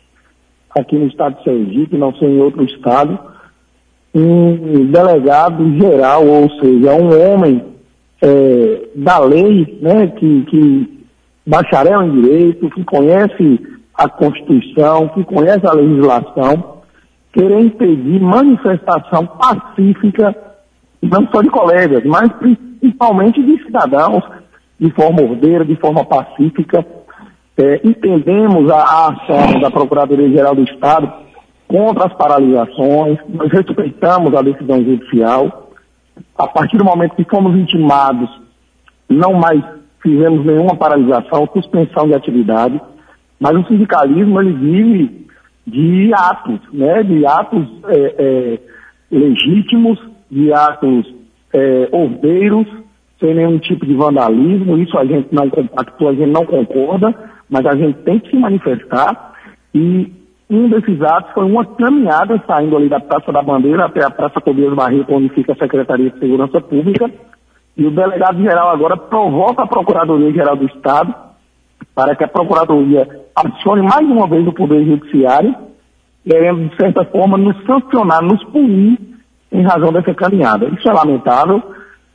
[0.78, 3.18] aqui no estado de Sergipe, não sei em outro estado,
[4.14, 7.64] um delegado geral, ou seja, um homem
[8.22, 11.06] é, da lei, né, que, que
[11.46, 13.60] bacharel em direito, que conhece
[13.96, 16.82] a Constituição, que conhece a legislação,
[17.32, 20.36] querer impedir manifestação pacífica
[21.02, 24.24] não só de colegas, mas principalmente de cidadãos,
[24.80, 26.86] de forma ordeira, de forma pacífica.
[27.56, 31.12] É, entendemos a ação da Procuradoria-Geral do Estado
[31.68, 35.72] contra as paralisações, nós respeitamos a decisão judicial.
[36.38, 38.30] A partir do momento que fomos intimados,
[39.10, 39.64] não mais
[40.02, 42.80] fizemos nenhuma paralisação, suspensão de atividade,
[43.40, 45.28] mas o sindicalismo ele vive
[45.66, 48.60] de atos, né, de atos é, é,
[49.10, 51.23] legítimos de atos
[51.54, 52.68] é, ordeiros,
[53.20, 57.14] sem nenhum tipo de vandalismo, isso a gente não compactua, a gente não concorda,
[57.50, 59.34] mas a gente tem que se manifestar.
[59.74, 60.12] E
[60.50, 64.42] um desses atos foi uma caminhada saindo ali da Praça da Bandeira até a Praça
[64.42, 67.10] Tobias Barreto, onde fica a Secretaria de Segurança Pública,
[67.76, 71.14] e o delegado-geral agora provoca a Procuradoria-Geral do Estado
[71.96, 75.56] para que a Procuradoria acione mais uma vez o Poder Judiciário,
[76.28, 79.13] querendo, de certa forma, nos sancionar, nos punir
[79.54, 80.68] em razão dessa caminhada.
[80.68, 81.62] Isso é lamentável.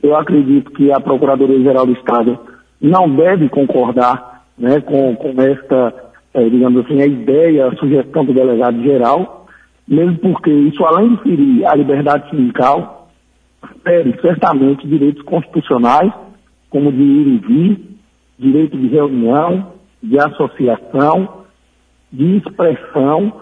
[0.03, 2.37] Eu acredito que a Procuradoria-Geral do Estado
[2.81, 5.93] não deve concordar né, com, com esta,
[6.33, 9.47] é, digamos assim, a ideia, a sugestão do delegado-geral,
[9.87, 13.09] mesmo porque isso, além de ferir a liberdade sindical,
[13.83, 16.11] fere certamente direitos constitucionais,
[16.69, 17.89] como de ir e vir,
[18.37, 21.43] direito de reunião, de associação,
[22.11, 23.33] de expressão.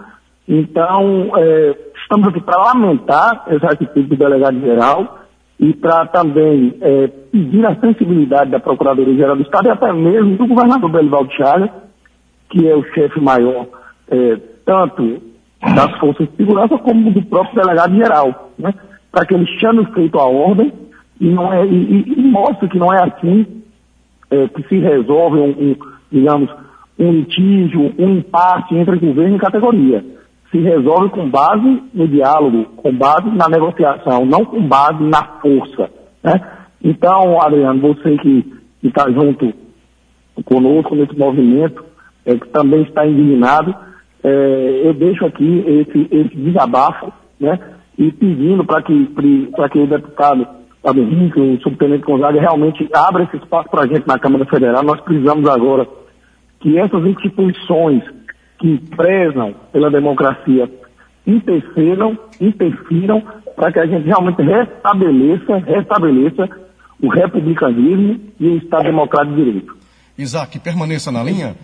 [0.47, 1.75] Então, é,
[2.07, 5.25] Estamos aqui para lamentar essa atitude do delegado-geral
[5.59, 10.47] e para também é, pedir a sensibilidade da Procuradoria-Geral do Estado e até mesmo do
[10.47, 11.69] governador Belivaldo Chagas,
[12.49, 13.67] que é o chefe maior
[14.09, 15.21] é, tanto
[15.61, 18.73] das forças de segurança como do próprio delegado-geral, né?
[19.11, 20.71] para que ele chame o feito à ordem
[21.19, 23.63] e, não é, e, e, mostre que não é assim
[24.31, 25.75] é, que se resolve um, um,
[26.09, 26.49] digamos,
[26.97, 30.16] um litígio, um impasse entre governo e categoria
[30.51, 35.89] se resolve com base no diálogo, com base na negociação, não com base na força.
[36.23, 36.41] Né?
[36.83, 39.53] Então, Adriano, você que está junto
[40.45, 41.83] conosco nesse movimento,
[42.25, 43.73] é, que também está indignado.
[44.23, 47.57] É, eu deixo aqui esse, esse desabafo, né?
[47.97, 49.07] E pedindo para que,
[49.71, 50.47] que o deputado
[50.83, 54.83] Fábio Henrique, o subtenente Gonzaga, realmente abra esse espaço para a gente na Câmara Federal.
[54.83, 55.87] Nós precisamos agora
[56.59, 58.03] que essas instituições
[58.59, 60.69] que prezam pela democracia
[61.25, 63.21] interfiram, interfiram
[63.55, 66.49] para que a gente realmente restabeleça, restabeleça
[67.01, 69.77] o republicanismo e o Estado Democrático de Direito.
[70.17, 71.55] Isaac, permaneça na linha.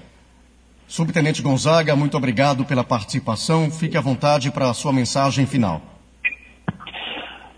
[0.88, 3.72] Subtenente Gonzaga, muito obrigado pela participação.
[3.72, 5.82] Fique à vontade para a sua mensagem final.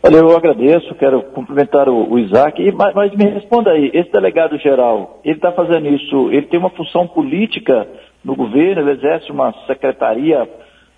[0.03, 4.11] Olha, eu agradeço, quero cumprimentar o, o Isaac, e, mas, mas, me responda aí, esse
[4.11, 7.87] delegado geral, ele está fazendo isso, ele tem uma função política
[8.25, 10.49] no governo, ele exerce uma secretaria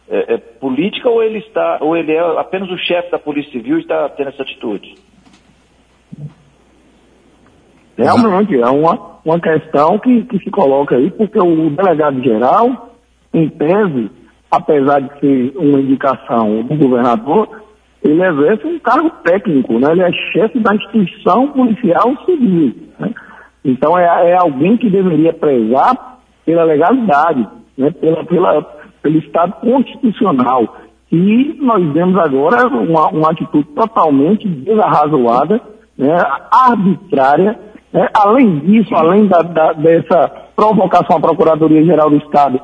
[0.10, 3.78] é, é, política ou ele está, ou ele é apenas o chefe da Polícia Civil
[3.78, 4.96] e está tendo essa atitude?
[7.98, 12.92] Realmente, é uma, uma questão que, que se coloca aí, porque o delegado geral,
[13.34, 14.10] em tese,
[14.50, 17.50] apesar de ser uma indicação do governador,
[18.02, 19.92] ele exerce um cargo técnico, né?
[19.92, 22.74] ele é chefe da instituição policial civil.
[23.00, 23.14] Né?
[23.66, 26.17] Então é, é, alguém que deveria prezar
[26.48, 27.46] pela legalidade,
[27.78, 27.92] né?
[27.92, 28.62] pela, pela,
[29.02, 30.78] pelo Estado constitucional.
[31.12, 35.62] E nós vemos agora uma, uma atitude totalmente desarrazoada,
[35.98, 36.18] né?
[36.50, 37.60] arbitrária.
[37.92, 38.08] Né?
[38.14, 42.62] Além disso, além da, da, dessa provocação à Procuradoria-Geral do Estado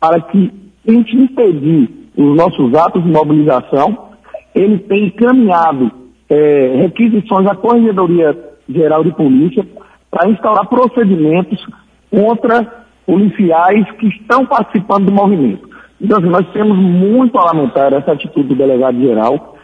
[0.00, 0.50] para que
[0.86, 4.08] tente impedir os nossos atos de mobilização,
[4.54, 5.92] ele tem encaminhado
[6.30, 8.34] é, requisições à Corregedoria
[8.66, 9.66] Geral de Polícia
[10.10, 11.62] para instaurar procedimentos
[12.10, 15.66] contra policiais que estão participando do movimento.
[15.98, 19.56] Então, assim, nós temos muito a lamentar essa atitude do delegado geral.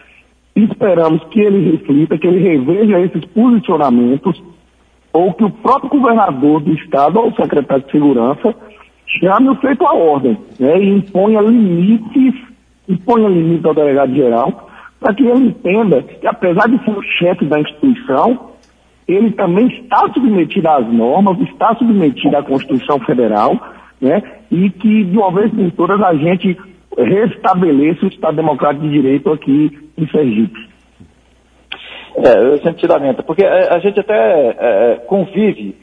[0.55, 4.41] Esperamos que ele reflita, que ele reveja esses posicionamentos,
[5.13, 8.55] ou que o próprio governador do estado ou o secretário de segurança
[9.19, 12.33] chame o feito à ordem, né, e imponha limites,
[12.89, 14.69] imponha limites ao delegado geral,
[14.99, 18.54] para que ele entenda que, apesar de ser o chefe da instituição,
[19.07, 23.55] ele também está submetido às normas, está submetido à Constituição Federal,
[24.01, 24.21] né?
[24.51, 26.57] E que, de uma vez por todas, a gente
[26.97, 30.75] restabeleça o Estado Democrático de Direito aqui em Sergipe.
[32.17, 35.75] É, eu sempre te lamento, porque a, gente até é, é, convive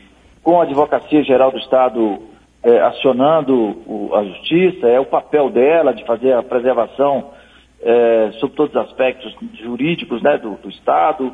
[0.42, 2.20] com a Advocacia Geral do Estado
[2.62, 7.30] é, acionando o, a Justiça, é o papel dela de fazer a preservação
[7.82, 11.32] é, sobre todos os aspectos jurídicos né, do, do, Estado,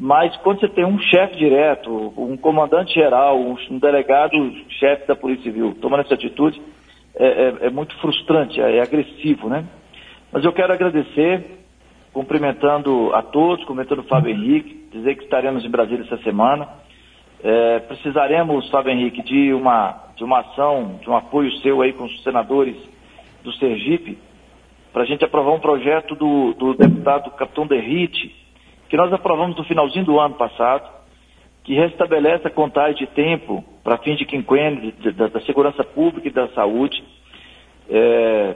[0.00, 5.44] mas quando você tem um chefe direto, um comandante geral, um, um delegado-chefe da Polícia
[5.44, 6.60] Civil tomando essa atitude,
[7.16, 9.64] é, é, é muito frustrante, é, é, agressivo, né?
[10.32, 11.64] Mas eu quero agradecer,
[12.12, 16.68] cumprimentando a todos, cumprimentando o Fábio Henrique, dizer que estaremos em Brasília essa semana.
[17.42, 22.04] É, precisaremos, Fábio Henrique, de uma, de uma ação, de um apoio seu aí com
[22.04, 22.76] os senadores
[23.42, 24.16] do Sergipe,
[24.92, 28.34] para a gente aprovar um projeto do, do deputado Capitão Derrite,
[28.88, 30.88] que nós aprovamos no finalzinho do ano passado,
[31.64, 36.30] que restabelece a contagem de tempo para fins de quinquênio da, da, segurança pública e
[36.30, 37.04] da saúde,
[37.90, 38.54] é,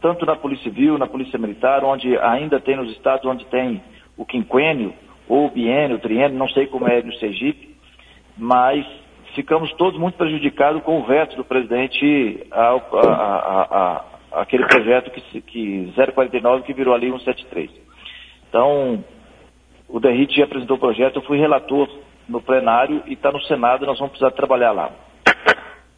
[0.00, 3.82] tanto na Polícia Civil, na Polícia Militar, onde ainda tem nos estados onde tem
[4.16, 4.94] o quinquênio,
[5.28, 7.76] ou o biênio, o triênio, não sei como é no Sergipe,
[8.36, 8.86] mas
[9.34, 15.40] ficamos todos muito prejudicados com o veto do presidente a, a, a, aquele projeto que,
[15.40, 17.70] que 049 que virou ali 173.
[18.48, 19.02] Então,
[19.92, 21.86] o Derrite já apresentou o projeto, eu fui relator
[22.26, 24.90] no plenário e está no Senado, nós vamos precisar trabalhar lá.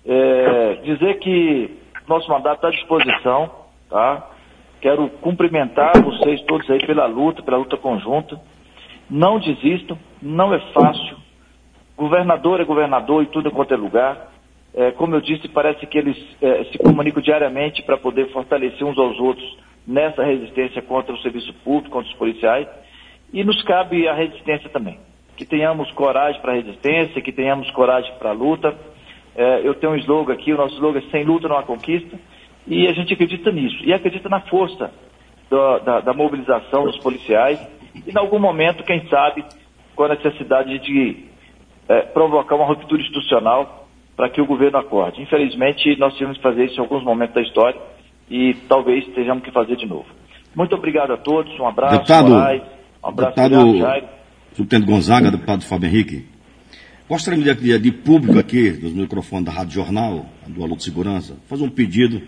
[0.05, 1.79] É, dizer que
[2.09, 3.51] nosso mandato está à disposição,
[3.89, 4.31] tá?
[4.81, 8.39] Quero cumprimentar vocês todos aí pela luta, pela luta conjunta.
[9.09, 11.17] Não desistam, não é fácil.
[11.97, 14.33] Governador é governador e tudo quanto é lugar.
[14.75, 18.99] É, como eu disse, parece que eles é, se comunicam diariamente para poder fortalecer uns
[18.99, 22.67] aos outros nessa resistência contra o serviço público, contra os policiais.
[23.35, 24.97] E nos cabe a resistência também.
[25.37, 28.73] Que tenhamos coragem para a resistência, que tenhamos coragem para a luta.
[29.35, 32.17] É, eu tenho um slogan aqui, o nosso slogan é sem luta não há conquista.
[32.65, 33.85] E a gente acredita nisso.
[33.85, 34.93] E acredita na força
[35.51, 37.59] da, da, da mobilização dos policiais.
[38.07, 39.45] E em algum momento, quem sabe,
[39.97, 41.25] com a necessidade de
[41.89, 45.21] é, provocar uma ruptura institucional para que o governo acorde.
[45.21, 47.81] Infelizmente, nós tivemos que fazer isso em alguns momentos da história
[48.31, 50.07] e talvez estejamos que fazer de novo.
[50.55, 52.63] Muito obrigado a todos, um abraço, deputado, Moraes,
[53.05, 54.05] um abraço, deputado Jair.
[54.57, 56.25] Subtenente Gonzaga, deputado Fábio Henrique.
[57.09, 61.65] Gostaria de, de público aqui, dos microfones da Rádio Jornal, do Alô de Segurança, fazer
[61.65, 62.23] um pedido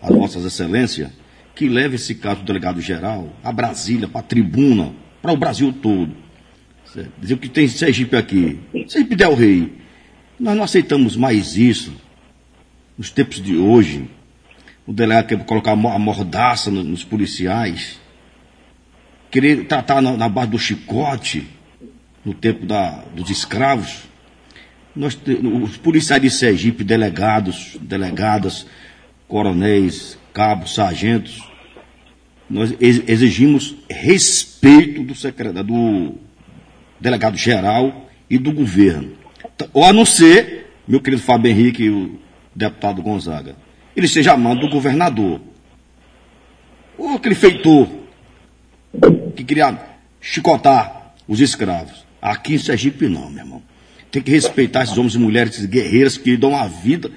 [0.00, 1.10] às vossas excelências
[1.54, 6.12] que leve esse caso do delegado-geral a Brasília, para a tribuna, para o Brasil todo.
[7.18, 9.72] Dizer que tem Sergipe aqui, Sergipe Del Rey,
[10.38, 11.92] Nós não aceitamos mais isso.
[12.96, 14.08] Nos tempos de hoje,
[14.86, 18.00] o delegado quer colocar a mordaça nos policiais,
[19.32, 21.48] querer tratar na, na base do chicote,
[22.22, 24.04] no tempo da, dos escravos.
[24.94, 25.18] Nós,
[25.64, 28.66] os policiais de Sergipe, delegados, delegadas,
[29.26, 31.42] coronéis, cabos, sargentos,
[32.48, 36.14] nós exigimos respeito do secretário, do
[37.00, 39.12] delegado geral e do governo.
[39.72, 42.20] Ou a não ser, meu querido Fábio Henrique e o
[42.54, 43.56] deputado Gonzaga,
[43.96, 45.40] ele seja amando do governador.
[46.98, 48.01] Ou aquele feitor
[49.34, 49.78] que queria
[50.20, 52.04] chicotar os escravos.
[52.20, 53.62] Aqui em Sergipe não, meu irmão.
[54.10, 57.10] Tem que respeitar esses homens e mulheres, esses guerreiros que dão a vida,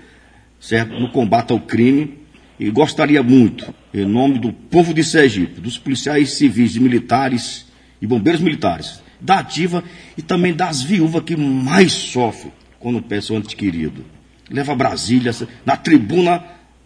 [0.60, 2.20] certo, no combate ao crime.
[2.58, 7.66] E gostaria muito, em nome do povo de Sergipe, dos policiais civis e militares
[8.02, 9.84] e bombeiros militares, da ativa
[10.18, 14.06] e também das viúvas que mais sofrem quando pensam antes querido.
[14.50, 15.34] Leva a Brasília
[15.66, 16.46] na tribuna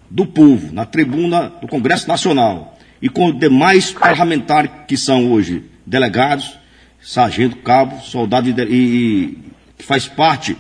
[0.10, 6.58] do povo, na tribuna do Congresso Nacional e com demais parlamentares que são hoje delegados,
[7.02, 9.38] sargento, cabo, soldado e, e
[9.78, 10.56] que faz parte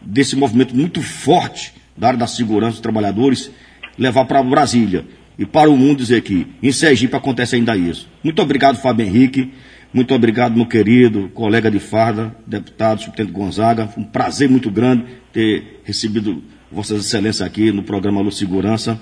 [0.00, 3.50] desse movimento muito forte da área da segurança dos trabalhadores,
[3.98, 5.04] levar para Brasília
[5.38, 8.08] e para o mundo dizer que em Sergipe acontece ainda isso.
[8.22, 9.52] Muito obrigado, Fábio Henrique.
[9.92, 13.88] Muito obrigado, meu querido colega de farda, deputado Subtenente Gonzaga.
[13.96, 19.00] Um prazer muito grande ter recebido Vossas Excelências aqui no programa Luz Segurança.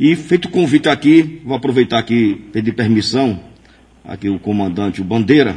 [0.00, 3.38] E feito o convite aqui, vou aproveitar aqui, pedir permissão,
[4.02, 5.54] aqui o comandante o Bandeira,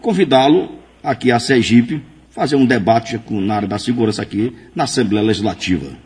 [0.00, 0.68] convidá-lo
[1.02, 2.00] aqui a Sergipe,
[2.30, 5.96] fazer um debate na área da segurança aqui na Assembleia Legislativa.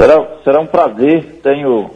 [0.00, 1.90] Será, será um prazer, tenho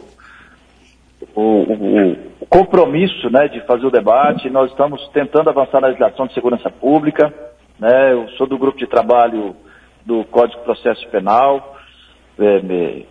[1.34, 4.50] o, o, o compromisso né, de fazer o debate.
[4.50, 7.32] Nós estamos tentando avançar na legislação de segurança pública.
[7.78, 9.56] Né, eu sou do grupo de trabalho
[10.04, 11.74] do Código de Processo Penal.
[12.38, 13.06] É, me,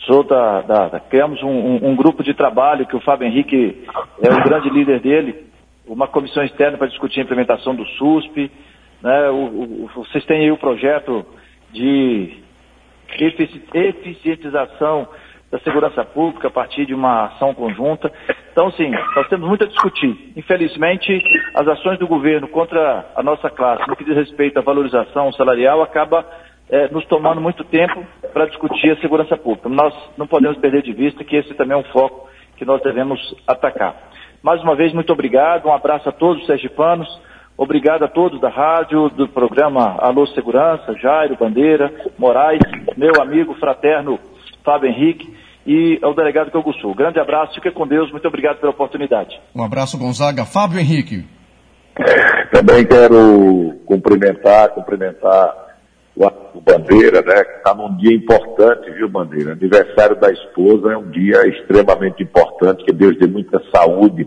[0.00, 3.84] sou da, da, da criamos um, um, um, grupo de trabalho que o Fábio Henrique
[4.22, 5.46] é o grande líder dele,
[5.86, 8.50] uma comissão externa para discutir a implementação do SUSP.
[9.02, 9.34] Né, o,
[9.84, 11.24] o, vocês têm aí o projeto
[11.72, 12.38] de
[13.74, 15.08] eficientização
[15.50, 18.12] da segurança pública a partir de uma ação conjunta.
[18.50, 20.32] Então, sim, nós temos muito a discutir.
[20.36, 21.22] Infelizmente,
[21.54, 25.82] as ações do governo contra a nossa classe, no que diz respeito à valorização salarial,
[25.82, 26.26] acaba
[26.70, 29.68] é, nos tomando muito tempo para discutir a segurança pública.
[29.68, 33.20] Nós não podemos perder de vista que esse também é um foco que nós devemos
[33.46, 33.94] atacar.
[34.42, 37.08] Mais uma vez, muito obrigado, um abraço a todos os sergipanos,
[37.56, 42.60] obrigado a todos da rádio, do programa Alô Segurança, Jairo, Bandeira, Moraes,
[42.96, 44.18] meu amigo fraterno
[44.64, 45.32] Fábio Henrique
[45.66, 46.92] e ao delegado Canguçu.
[46.94, 49.38] Grande abraço, fique com Deus, muito obrigado pela oportunidade.
[49.54, 50.44] Um abraço, Gonzaga.
[50.44, 51.24] Fábio Henrique.
[52.52, 55.65] Também quero cumprimentar, cumprimentar
[56.16, 59.52] o Bandeira, né, que está num dia importante, viu, Bandeira?
[59.52, 64.26] Aniversário da esposa é um dia extremamente importante, que Deus dê muita saúde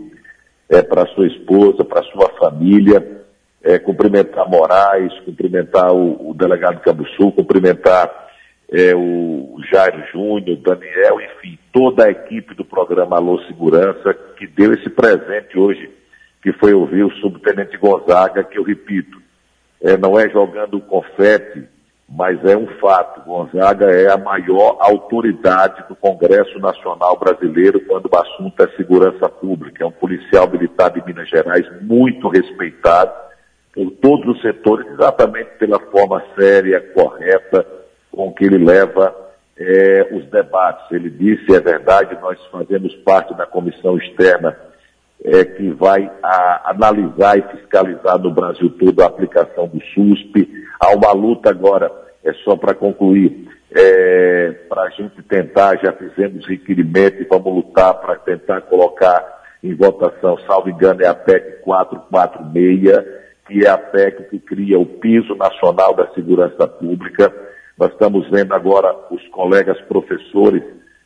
[0.70, 3.18] é, para sua esposa, para sua família.
[3.62, 8.30] É, cumprimentar Moraes, cumprimentar o, o delegado Cambuçu, cumprimentar
[8.72, 14.74] é, o Jairo Júnior, Daniel, enfim, toda a equipe do programa Alô Segurança, que deu
[14.74, 15.90] esse presente hoje,
[16.42, 19.22] que foi ouvir o subtenente Gonzaga, que eu repito,
[19.82, 21.64] é, não é jogando confete,
[22.12, 23.22] mas é um fato.
[23.22, 29.84] Gonzaga é a maior autoridade do Congresso Nacional Brasileiro quando o assunto é segurança pública.
[29.84, 33.12] É um policial militar de Minas Gerais muito respeitado
[33.74, 37.66] por todos os setores, exatamente pela forma séria, correta,
[38.12, 39.16] com que ele leva
[39.58, 40.92] é, os debates.
[40.92, 44.58] Ele disse, é verdade, nós fazemos parte da comissão externa
[45.24, 50.50] é, que vai a, analisar e fiscalizar no Brasil todo a aplicação do SUSP.
[50.80, 51.92] Há uma luta agora,
[52.24, 57.94] é só para concluir, é, para a gente tentar, já fizemos requerimento e vamos lutar
[57.96, 64.30] para tentar colocar em votação, salvo engano, é a PEC 446, que é a PEC
[64.30, 67.34] que cria o piso nacional da segurança pública.
[67.78, 70.64] Nós estamos vendo agora os colegas professores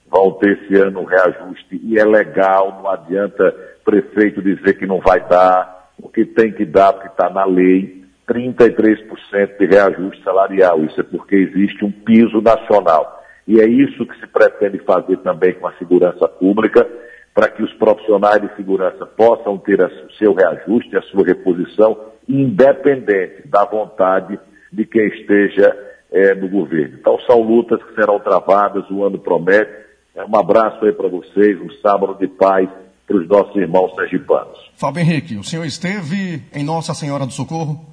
[0.08, 3.52] vão ter esse ano um reajuste e é legal, não adianta
[3.84, 8.03] prefeito dizer que não vai dar, o que tem que dar, porque está na lei,
[8.28, 10.84] 33% de reajuste salarial.
[10.84, 13.24] Isso é porque existe um piso nacional.
[13.48, 16.88] E é isso que se pretende fazer também com a segurança pública,
[17.34, 21.98] para que os profissionais de segurança possam ter o seu reajuste, a sua reposição,
[22.28, 24.40] independente da vontade
[24.72, 25.76] de quem esteja
[26.12, 26.98] é, do governo.
[27.00, 29.72] Então são lutas que serão travadas, o ano promete.
[30.16, 32.70] É, um abraço aí para vocês, um sábado de paz
[33.06, 34.72] para os nossos irmãos sergipanos.
[34.76, 37.93] Fábio Henrique, o senhor esteve em Nossa Senhora do Socorro?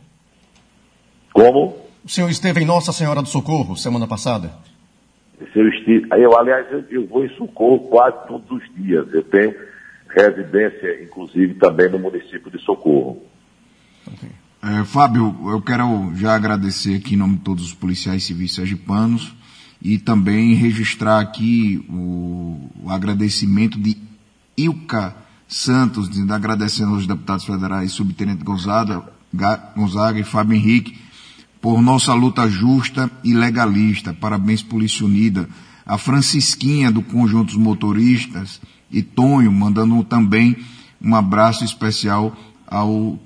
[1.33, 1.77] Como?
[2.05, 4.53] O senhor esteve em Nossa Senhora do Socorro semana passada?
[5.55, 6.07] Eu, esti...
[6.13, 9.07] eu, aliás, eu, vou em Socorro quase todos os dias.
[9.13, 9.55] Eu tenho
[10.09, 13.23] residência, inclusive, também no município de Socorro.
[14.63, 19.35] É, Fábio, eu quero já agradecer aqui em nome de todos os policiais civis sergipanos
[19.81, 23.97] e também registrar aqui o, o agradecimento de
[24.57, 25.17] Ilka
[25.49, 29.03] Santos, agradecendo aos deputados federais Subtenente Gonzaga,
[29.75, 31.10] Gonzaga e Fábio Henrique
[31.61, 34.15] por nossa luta justa e legalista.
[34.15, 35.49] Parabéns, Polícia Unida.
[35.85, 38.61] A Francisquinha do Conjunto dos Motoristas
[38.91, 40.57] e Tonho, mandando também
[41.03, 43.19] um abraço especial ao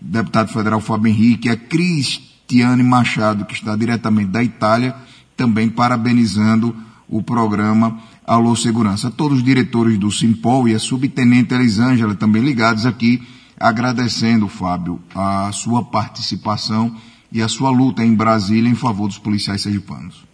[0.00, 4.94] deputado federal Fábio Henrique, a Cristiane Machado, que está diretamente da Itália,
[5.36, 6.74] também parabenizando
[7.08, 9.10] o programa Alô Segurança.
[9.10, 13.22] Todos os diretores do Simpol e a subtenente Elisângela também ligados aqui,
[13.58, 16.94] agradecendo, Fábio, a sua participação
[17.32, 20.24] e a sua luta em Brasília em favor dos policiais sergipanos.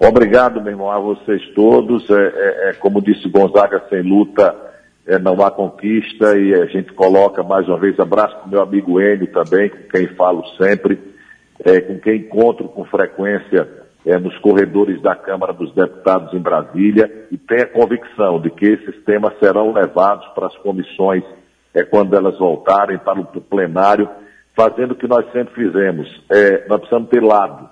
[0.00, 2.08] Obrigado, meu irmão, a vocês todos.
[2.08, 4.70] É, é, é como disse Gonzaga, sem luta
[5.06, 8.62] é, não há conquista e a gente coloca mais uma vez abraço para o meu
[8.62, 10.98] amigo Enio também, com quem falo sempre,
[11.64, 13.68] é, com quem encontro com frequência
[14.06, 18.66] é, nos corredores da Câmara dos Deputados em Brasília e tenho a convicção de que
[18.66, 21.24] esses temas serão levados para as comissões
[21.74, 24.08] é, quando elas voltarem para o plenário,
[24.54, 26.08] fazendo o que nós sempre fizemos.
[26.30, 27.68] É, nós precisamos ter lado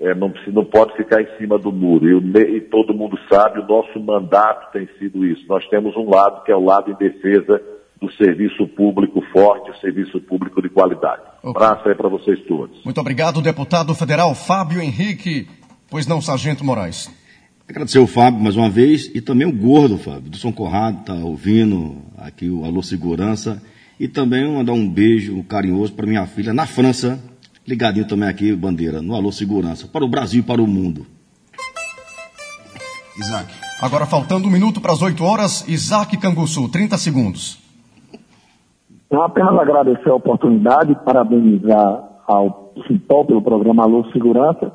[0.00, 2.08] é, não, não, pode ficar em cima do muro.
[2.08, 5.44] E, e, todo mundo sabe, o nosso mandato tem sido isso.
[5.46, 7.60] Nós temos um lado que é o lado em defesa
[8.00, 11.20] do serviço público forte, o serviço público de qualidade.
[11.42, 11.50] Okay.
[11.50, 12.82] Abraço aí para vocês todos.
[12.82, 15.46] Muito obrigado, deputado federal Fábio Henrique.
[15.90, 17.10] Pois não, Sargento Moraes.
[17.68, 21.14] Agradecer o Fábio mais uma vez e também o gordo, Fábio, do São Corrado, está
[21.14, 23.62] ouvindo aqui o Alô Segurança.
[24.00, 27.22] E também mandar um beijo carinhoso para minha filha na França,
[27.68, 31.04] Ligadinho também aqui, Bandeira, no Alô Segurança, para o Brasil e para o mundo.
[33.18, 33.52] Isaac.
[33.82, 37.58] Agora faltando um minuto para as 8 horas, Isaac Canguçu, 30 segundos.
[39.10, 44.72] Eu apenas agradecer a oportunidade, parabenizar ao Cipol pelo programa Alô Segurança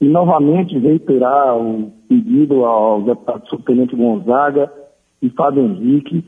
[0.00, 4.72] e novamente reiterar o pedido ao deputado subtenente Gonzaga
[5.20, 6.24] e Fábio Henrique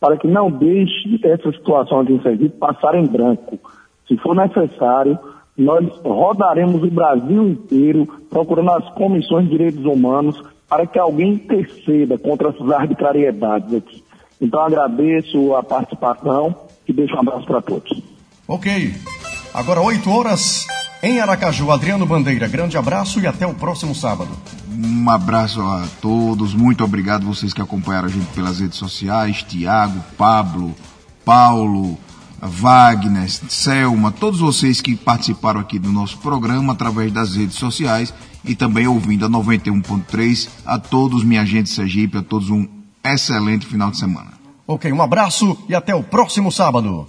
[0.00, 3.58] para que não deixe essa situação de Sergipe passar em branco.
[4.06, 5.18] Se for necessário,
[5.56, 12.18] nós rodaremos o Brasil inteiro procurando as comissões de direitos humanos para que alguém interceda
[12.18, 14.02] contra essas arbitrariedades aqui.
[14.40, 16.54] Então agradeço a participação
[16.86, 18.02] e deixo um abraço para todos.
[18.46, 18.92] Ok.
[19.54, 20.66] Agora 8 horas
[21.02, 21.70] em Aracaju.
[21.70, 24.30] Adriano Bandeira, grande abraço e até o próximo sábado.
[24.70, 30.04] Um abraço a todos, muito obrigado vocês que acompanharam a gente pelas redes sociais, Tiago,
[30.18, 30.74] Pablo,
[31.24, 31.98] Paulo,
[32.40, 38.12] Wagner, Selma, todos vocês que participaram aqui do nosso programa através das redes sociais
[38.44, 40.48] e também ouvindo a 91.3.
[40.64, 42.66] A todos, minha gente Sergipe, a todos um
[43.02, 44.32] excelente final de semana.
[44.66, 47.08] Ok, um abraço e até o próximo sábado.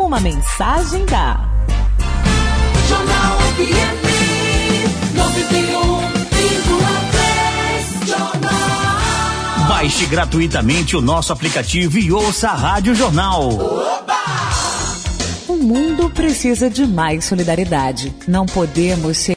[0.00, 1.46] Uma mensagem da
[2.88, 4.00] Jornal FM
[5.14, 9.68] 91,3 Jornal.
[9.68, 13.50] Baixe gratuitamente o nosso aplicativo e ouça a Rádio Jornal.
[15.46, 18.14] O mundo precisa de mais solidariedade.
[18.26, 19.28] Não podemos ser